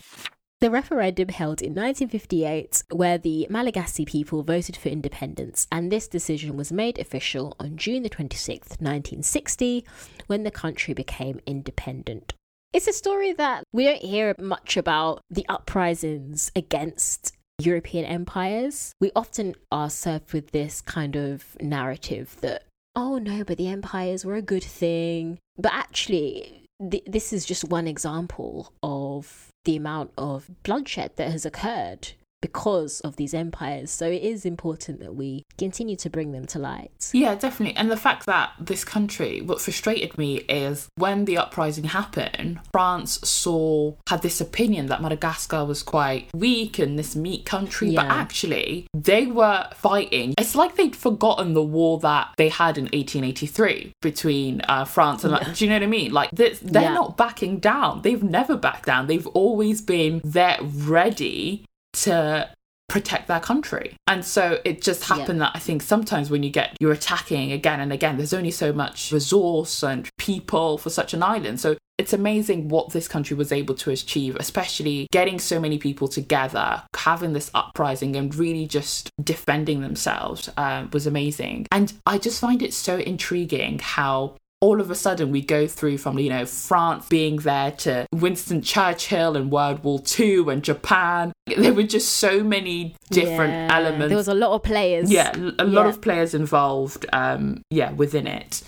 The 0.60 0.70
referendum 0.70 1.28
held 1.30 1.62
in 1.62 1.72
1958, 1.72 2.82
where 2.92 3.16
the 3.16 3.46
Malagasy 3.48 4.04
people 4.04 4.42
voted 4.42 4.76
for 4.76 4.90
independence, 4.90 5.66
and 5.72 5.90
this 5.90 6.06
decision 6.06 6.54
was 6.54 6.70
made 6.70 6.98
official 6.98 7.56
on 7.58 7.78
June 7.78 8.02
the 8.02 8.10
26th, 8.10 8.78
1960, 8.78 9.86
when 10.26 10.42
the 10.42 10.50
country 10.50 10.92
became 10.92 11.40
independent. 11.46 12.34
It's 12.74 12.86
a 12.86 12.92
story 12.92 13.32
that 13.32 13.64
we 13.72 13.84
don't 13.84 14.02
hear 14.02 14.34
much 14.38 14.76
about 14.76 15.22
the 15.30 15.46
uprisings 15.48 16.52
against 16.54 17.32
European 17.58 18.04
empires. 18.04 18.92
We 19.00 19.12
often 19.16 19.54
are 19.72 19.88
served 19.88 20.34
with 20.34 20.50
this 20.50 20.82
kind 20.82 21.16
of 21.16 21.56
narrative 21.58 22.36
that, 22.42 22.64
oh 22.96 23.18
no, 23.18 23.44
but 23.44 23.58
the 23.58 23.68
empires 23.68 24.24
were 24.24 24.34
a 24.34 24.42
good 24.42 24.64
thing. 24.64 25.38
But 25.56 25.72
actually, 25.72 26.64
th- 26.90 27.04
this 27.06 27.32
is 27.32 27.44
just 27.44 27.64
one 27.64 27.86
example 27.86 28.72
of 28.82 29.48
the 29.64 29.76
amount 29.76 30.12
of 30.16 30.50
bloodshed 30.62 31.12
that 31.16 31.30
has 31.30 31.44
occurred 31.46 32.12
because 32.46 33.00
of 33.00 33.16
these 33.16 33.34
empires. 33.34 33.90
So 33.90 34.06
it 34.06 34.22
is 34.22 34.44
important 34.46 35.00
that 35.00 35.14
we 35.16 35.42
continue 35.58 35.96
to 35.96 36.08
bring 36.08 36.30
them 36.30 36.46
to 36.46 36.58
light. 36.60 37.10
Yeah, 37.12 37.34
definitely. 37.34 37.76
And 37.76 37.90
the 37.90 37.96
fact 37.96 38.24
that 38.26 38.50
this 38.60 38.84
country, 38.84 39.40
what 39.40 39.60
frustrated 39.60 40.16
me 40.16 40.36
is 40.48 40.88
when 40.96 41.24
the 41.24 41.38
uprising 41.38 41.84
happened, 41.84 42.60
France 42.72 43.18
saw, 43.28 43.94
had 44.08 44.22
this 44.22 44.40
opinion 44.40 44.86
that 44.86 45.02
Madagascar 45.02 45.64
was 45.64 45.82
quite 45.82 46.28
weak 46.34 46.78
and 46.78 46.96
this 46.96 47.16
meat 47.16 47.44
country, 47.44 47.94
but 47.96 48.06
actually 48.06 48.86
they 48.94 49.26
were 49.26 49.68
fighting. 49.74 50.34
It's 50.38 50.54
like 50.54 50.76
they'd 50.76 50.94
forgotten 50.94 51.54
the 51.54 51.62
war 51.78 51.98
that 52.00 52.28
they 52.36 52.48
had 52.48 52.78
in 52.78 52.84
1883 52.84 53.92
between 54.02 54.60
uh, 54.68 54.84
France 54.84 55.24
and, 55.24 55.32
like, 55.32 55.52
do 55.54 55.64
you 55.64 55.68
know 55.70 55.76
what 55.76 55.82
I 55.82 55.86
mean? 55.86 56.12
Like, 56.12 56.30
this, 56.30 56.60
they're 56.60 56.82
Yeah. 56.82 56.94
not 56.94 57.16
backing 57.16 57.58
down. 57.58 58.02
They've 58.02 58.22
never 58.22 58.56
backed 58.56 58.86
down. 58.86 59.08
They've 59.08 59.26
always 59.28 59.80
been 59.82 60.20
there 60.24 60.58
ready 60.62 61.64
to 62.02 62.48
protect 62.88 63.26
their 63.26 63.40
country. 63.40 63.96
And 64.06 64.24
so 64.24 64.60
it 64.64 64.80
just 64.80 65.04
happened 65.04 65.40
that 65.40 65.52
I 65.54 65.58
think 65.58 65.82
sometimes 65.82 66.30
when 66.30 66.42
you 66.42 66.50
get 66.50 66.76
you're 66.80 66.92
attacking 66.92 67.52
again 67.52 67.80
and 67.80 67.92
again, 67.92 68.16
there's 68.16 68.32
only 68.32 68.52
so 68.52 68.72
much 68.72 69.10
resource 69.12 69.82
and 69.82 70.08
people 70.18 70.78
for 70.78 70.90
such 70.90 71.12
an 71.12 71.22
island. 71.22 71.60
So 71.60 71.76
it's 71.98 72.12
amazing 72.12 72.68
what 72.68 72.90
this 72.90 73.08
country 73.08 73.36
was 73.36 73.52
able 73.52 73.74
to 73.76 73.90
achieve, 73.90 74.36
especially 74.36 75.08
getting 75.10 75.38
so 75.38 75.58
many 75.58 75.78
people 75.78 76.08
together, 76.08 76.82
having 76.94 77.32
this 77.32 77.50
uprising 77.54 78.16
and 78.16 78.34
really 78.34 78.66
just 78.66 79.10
defending 79.22 79.80
themselves 79.80 80.50
um, 80.56 80.90
was 80.92 81.06
amazing. 81.06 81.66
And 81.72 81.92
I 82.04 82.18
just 82.18 82.40
find 82.40 82.62
it 82.62 82.74
so 82.74 82.98
intriguing 82.98 83.78
how 83.78 84.36
all 84.60 84.80
of 84.80 84.90
a 84.90 84.94
sudden 84.94 85.30
we 85.30 85.42
go 85.42 85.66
through 85.66 85.98
from 85.98 86.18
you 86.18 86.30
know 86.30 86.46
France 86.46 87.06
being 87.08 87.36
there 87.36 87.70
to 87.72 88.06
Winston 88.12 88.62
Churchill 88.62 89.36
and 89.36 89.50
World 89.50 89.84
War 89.84 90.00
II 90.18 90.48
and 90.48 90.62
Japan. 90.62 91.32
There 91.46 91.74
were 91.74 91.82
just 91.82 92.14
so 92.16 92.42
many 92.42 92.96
different 93.10 93.52
Yeah, 93.52 93.76
elements. 93.76 94.08
There 94.08 94.16
was 94.16 94.28
a 94.28 94.34
lot 94.34 94.52
of 94.52 94.62
players. 94.62 95.10
yeah, 95.10 95.32
a 95.36 95.64
lot 95.64 95.84
Yeah. 95.84 95.88
of 95.88 96.00
players 96.00 96.34
involved. 96.34 97.06
Um, 97.12 97.62
yeah, 97.70 97.92
within 97.92 98.26
it. 98.26 98.62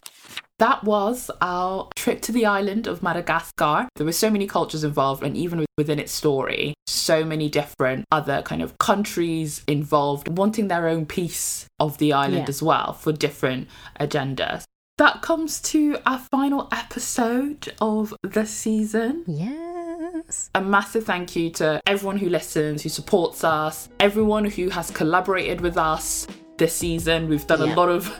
That 0.58 0.82
was 0.82 1.30
our 1.40 1.88
trip 1.94 2.20
to 2.22 2.32
the 2.32 2.44
island 2.44 2.88
of 2.88 3.00
Madagascar. 3.00 3.88
There 3.94 4.04
were 4.04 4.10
so 4.12 4.28
many 4.28 4.46
cultures 4.48 4.82
involved, 4.82 5.22
and 5.22 5.36
even 5.36 5.64
within 5.76 6.00
its 6.00 6.10
story, 6.12 6.74
so 6.88 7.24
many 7.24 7.48
different 7.48 8.04
other 8.10 8.42
kind 8.42 8.60
of 8.60 8.76
countries 8.78 9.62
involved, 9.68 10.36
wanting 10.36 10.66
their 10.66 10.88
own 10.88 11.06
piece 11.06 11.66
of 11.78 11.98
the 11.98 12.12
island 12.12 12.44
Yeah. 12.46 12.48
as 12.48 12.60
well 12.60 12.92
for 12.92 13.12
different 13.12 13.68
agendas. 14.00 14.64
That 14.98 15.22
comes 15.22 15.60
to 15.62 15.96
our 16.06 16.18
final 16.18 16.68
episode 16.72 17.72
of 17.80 18.12
the 18.22 18.44
season. 18.44 19.24
Yes. 19.28 20.50
A 20.56 20.60
massive 20.60 21.04
thank 21.06 21.36
you 21.36 21.50
to 21.50 21.80
everyone 21.86 22.16
who 22.16 22.28
listens, 22.28 22.82
who 22.82 22.88
supports 22.88 23.44
us, 23.44 23.88
everyone 24.00 24.44
who 24.44 24.68
has 24.70 24.90
collaborated 24.90 25.60
with 25.60 25.76
us 25.78 26.26
this 26.56 26.74
season. 26.74 27.28
We've 27.28 27.46
done 27.46 27.64
Yeah. 27.64 27.74
a 27.74 27.76
lot 27.76 27.88
of 27.88 28.12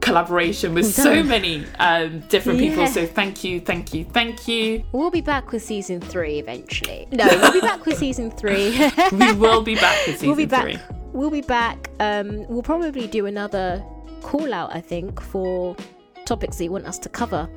collaboration 0.00 0.74
with 0.74 0.86
so 0.92 1.22
many 1.22 1.64
um, 1.78 2.18
different 2.28 2.58
people. 2.58 2.88
So 2.88 3.06
thank 3.06 3.44
you, 3.44 3.60
thank 3.60 3.94
you, 3.94 4.04
thank 4.04 4.48
you. 4.48 4.82
We'll 4.90 5.12
be 5.12 5.20
back 5.20 5.52
with 5.52 5.62
season 5.62 6.00
three 6.00 6.40
eventually. 6.40 7.06
No, 7.12 7.26
we'll 7.28 7.52
be 7.52 7.60
back 7.60 7.86
with 7.86 7.96
season 7.96 8.32
three. 8.32 8.90
We 9.12 9.32
will 9.34 9.62
be 9.62 9.76
back 9.76 10.04
with 10.06 10.16
season 10.16 10.26
we'll 10.30 10.36
be 10.36 10.46
back. 10.46 10.62
three. 10.64 10.78
We'll 11.12 11.30
be 11.30 11.42
back. 11.42 11.90
Um, 12.00 12.44
we'll 12.48 12.62
probably 12.62 13.06
do 13.06 13.26
another 13.26 13.84
call 14.20 14.52
out, 14.52 14.74
I 14.74 14.80
think, 14.80 15.20
for 15.20 15.76
topics 16.24 16.56
that 16.56 16.64
you 16.64 16.72
want 16.72 16.86
us 16.86 16.98
to 17.00 17.08
cover. 17.08 17.48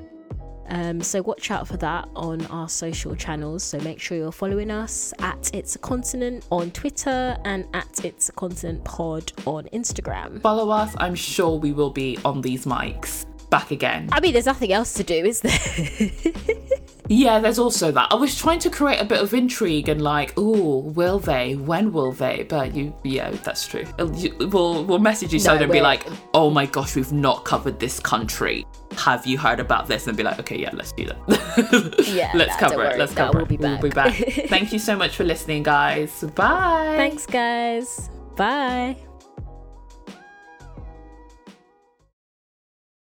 Um, 0.69 1.01
so 1.01 1.21
watch 1.21 1.49
out 1.49 1.67
for 1.67 1.77
that 1.77 2.09
on 2.15 2.45
our 2.47 2.67
social 2.67 3.15
channels. 3.15 3.63
So 3.63 3.79
make 3.79 3.99
sure 3.99 4.17
you're 4.17 4.31
following 4.31 4.69
us 4.69 5.13
at 5.19 5.49
It's 5.53 5.75
a 5.75 5.79
Continent 5.79 6.45
on 6.51 6.71
Twitter 6.71 7.37
and 7.45 7.65
at 7.73 8.03
It's 8.03 8.29
a 8.29 8.33
Continent 8.33 8.83
Pod 8.83 9.31
on 9.45 9.65
Instagram. 9.73 10.41
Follow 10.41 10.69
us. 10.69 10.93
I'm 10.97 11.15
sure 11.15 11.57
we 11.57 11.71
will 11.71 11.91
be 11.91 12.17
on 12.25 12.41
these 12.41 12.65
mics 12.65 13.25
back 13.49 13.71
again. 13.71 14.09
I 14.11 14.19
mean, 14.19 14.33
there's 14.33 14.45
nothing 14.45 14.73
else 14.73 14.93
to 14.95 15.03
do, 15.03 15.13
is 15.13 15.41
there? 15.41 15.57
Yeah, 17.09 17.39
there's 17.39 17.59
also 17.59 17.91
that. 17.91 18.07
I 18.11 18.15
was 18.15 18.37
trying 18.37 18.59
to 18.59 18.69
create 18.69 18.99
a 19.01 19.05
bit 19.05 19.21
of 19.21 19.33
intrigue 19.33 19.89
and 19.89 20.01
like, 20.01 20.37
ooh, 20.37 20.79
will 20.79 21.19
they? 21.19 21.55
When 21.55 21.91
will 21.91 22.11
they? 22.11 22.43
But 22.43 22.75
you, 22.75 22.93
yeah, 23.03 23.31
that's 23.31 23.67
true. 23.67 23.85
Uh, 23.99 24.07
We'll 24.39 24.83
we'll 24.85 24.99
message 24.99 25.33
each 25.33 25.45
No, 25.45 25.53
other 25.53 25.63
and 25.63 25.71
be 25.71 25.81
like, 25.81 26.05
oh 26.33 26.49
my 26.49 26.65
gosh, 26.65 26.95
we've 26.95 27.11
not 27.11 27.45
covered 27.45 27.79
this 27.79 27.99
country. 27.99 28.65
Have 28.97 29.25
you 29.25 29.37
heard 29.37 29.59
about 29.59 29.87
this? 29.87 30.07
And 30.07 30.17
be 30.17 30.23
like, 30.23 30.39
okay, 30.39 30.57
yeah, 30.59 30.71
let's 30.73 30.91
do 30.93 31.05
that. 31.05 32.05
Yeah, 32.07 32.31
let's 32.33 32.55
cover 32.57 32.83
it. 32.85 32.97
Let's 32.97 33.13
cover 33.13 33.39
we'll 33.39 33.43
it. 33.43 33.49
be 33.49 33.57
We'll 33.57 33.79
be 33.79 33.89
back. 33.89 34.15
Thank 34.47 34.73
you 34.73 34.79
so 34.79 34.95
much 34.95 35.15
for 35.15 35.23
listening, 35.23 35.63
guys. 35.63 36.23
Bye. 36.35 36.93
Thanks, 36.97 37.25
guys. 37.25 38.09
Bye. 38.35 39.06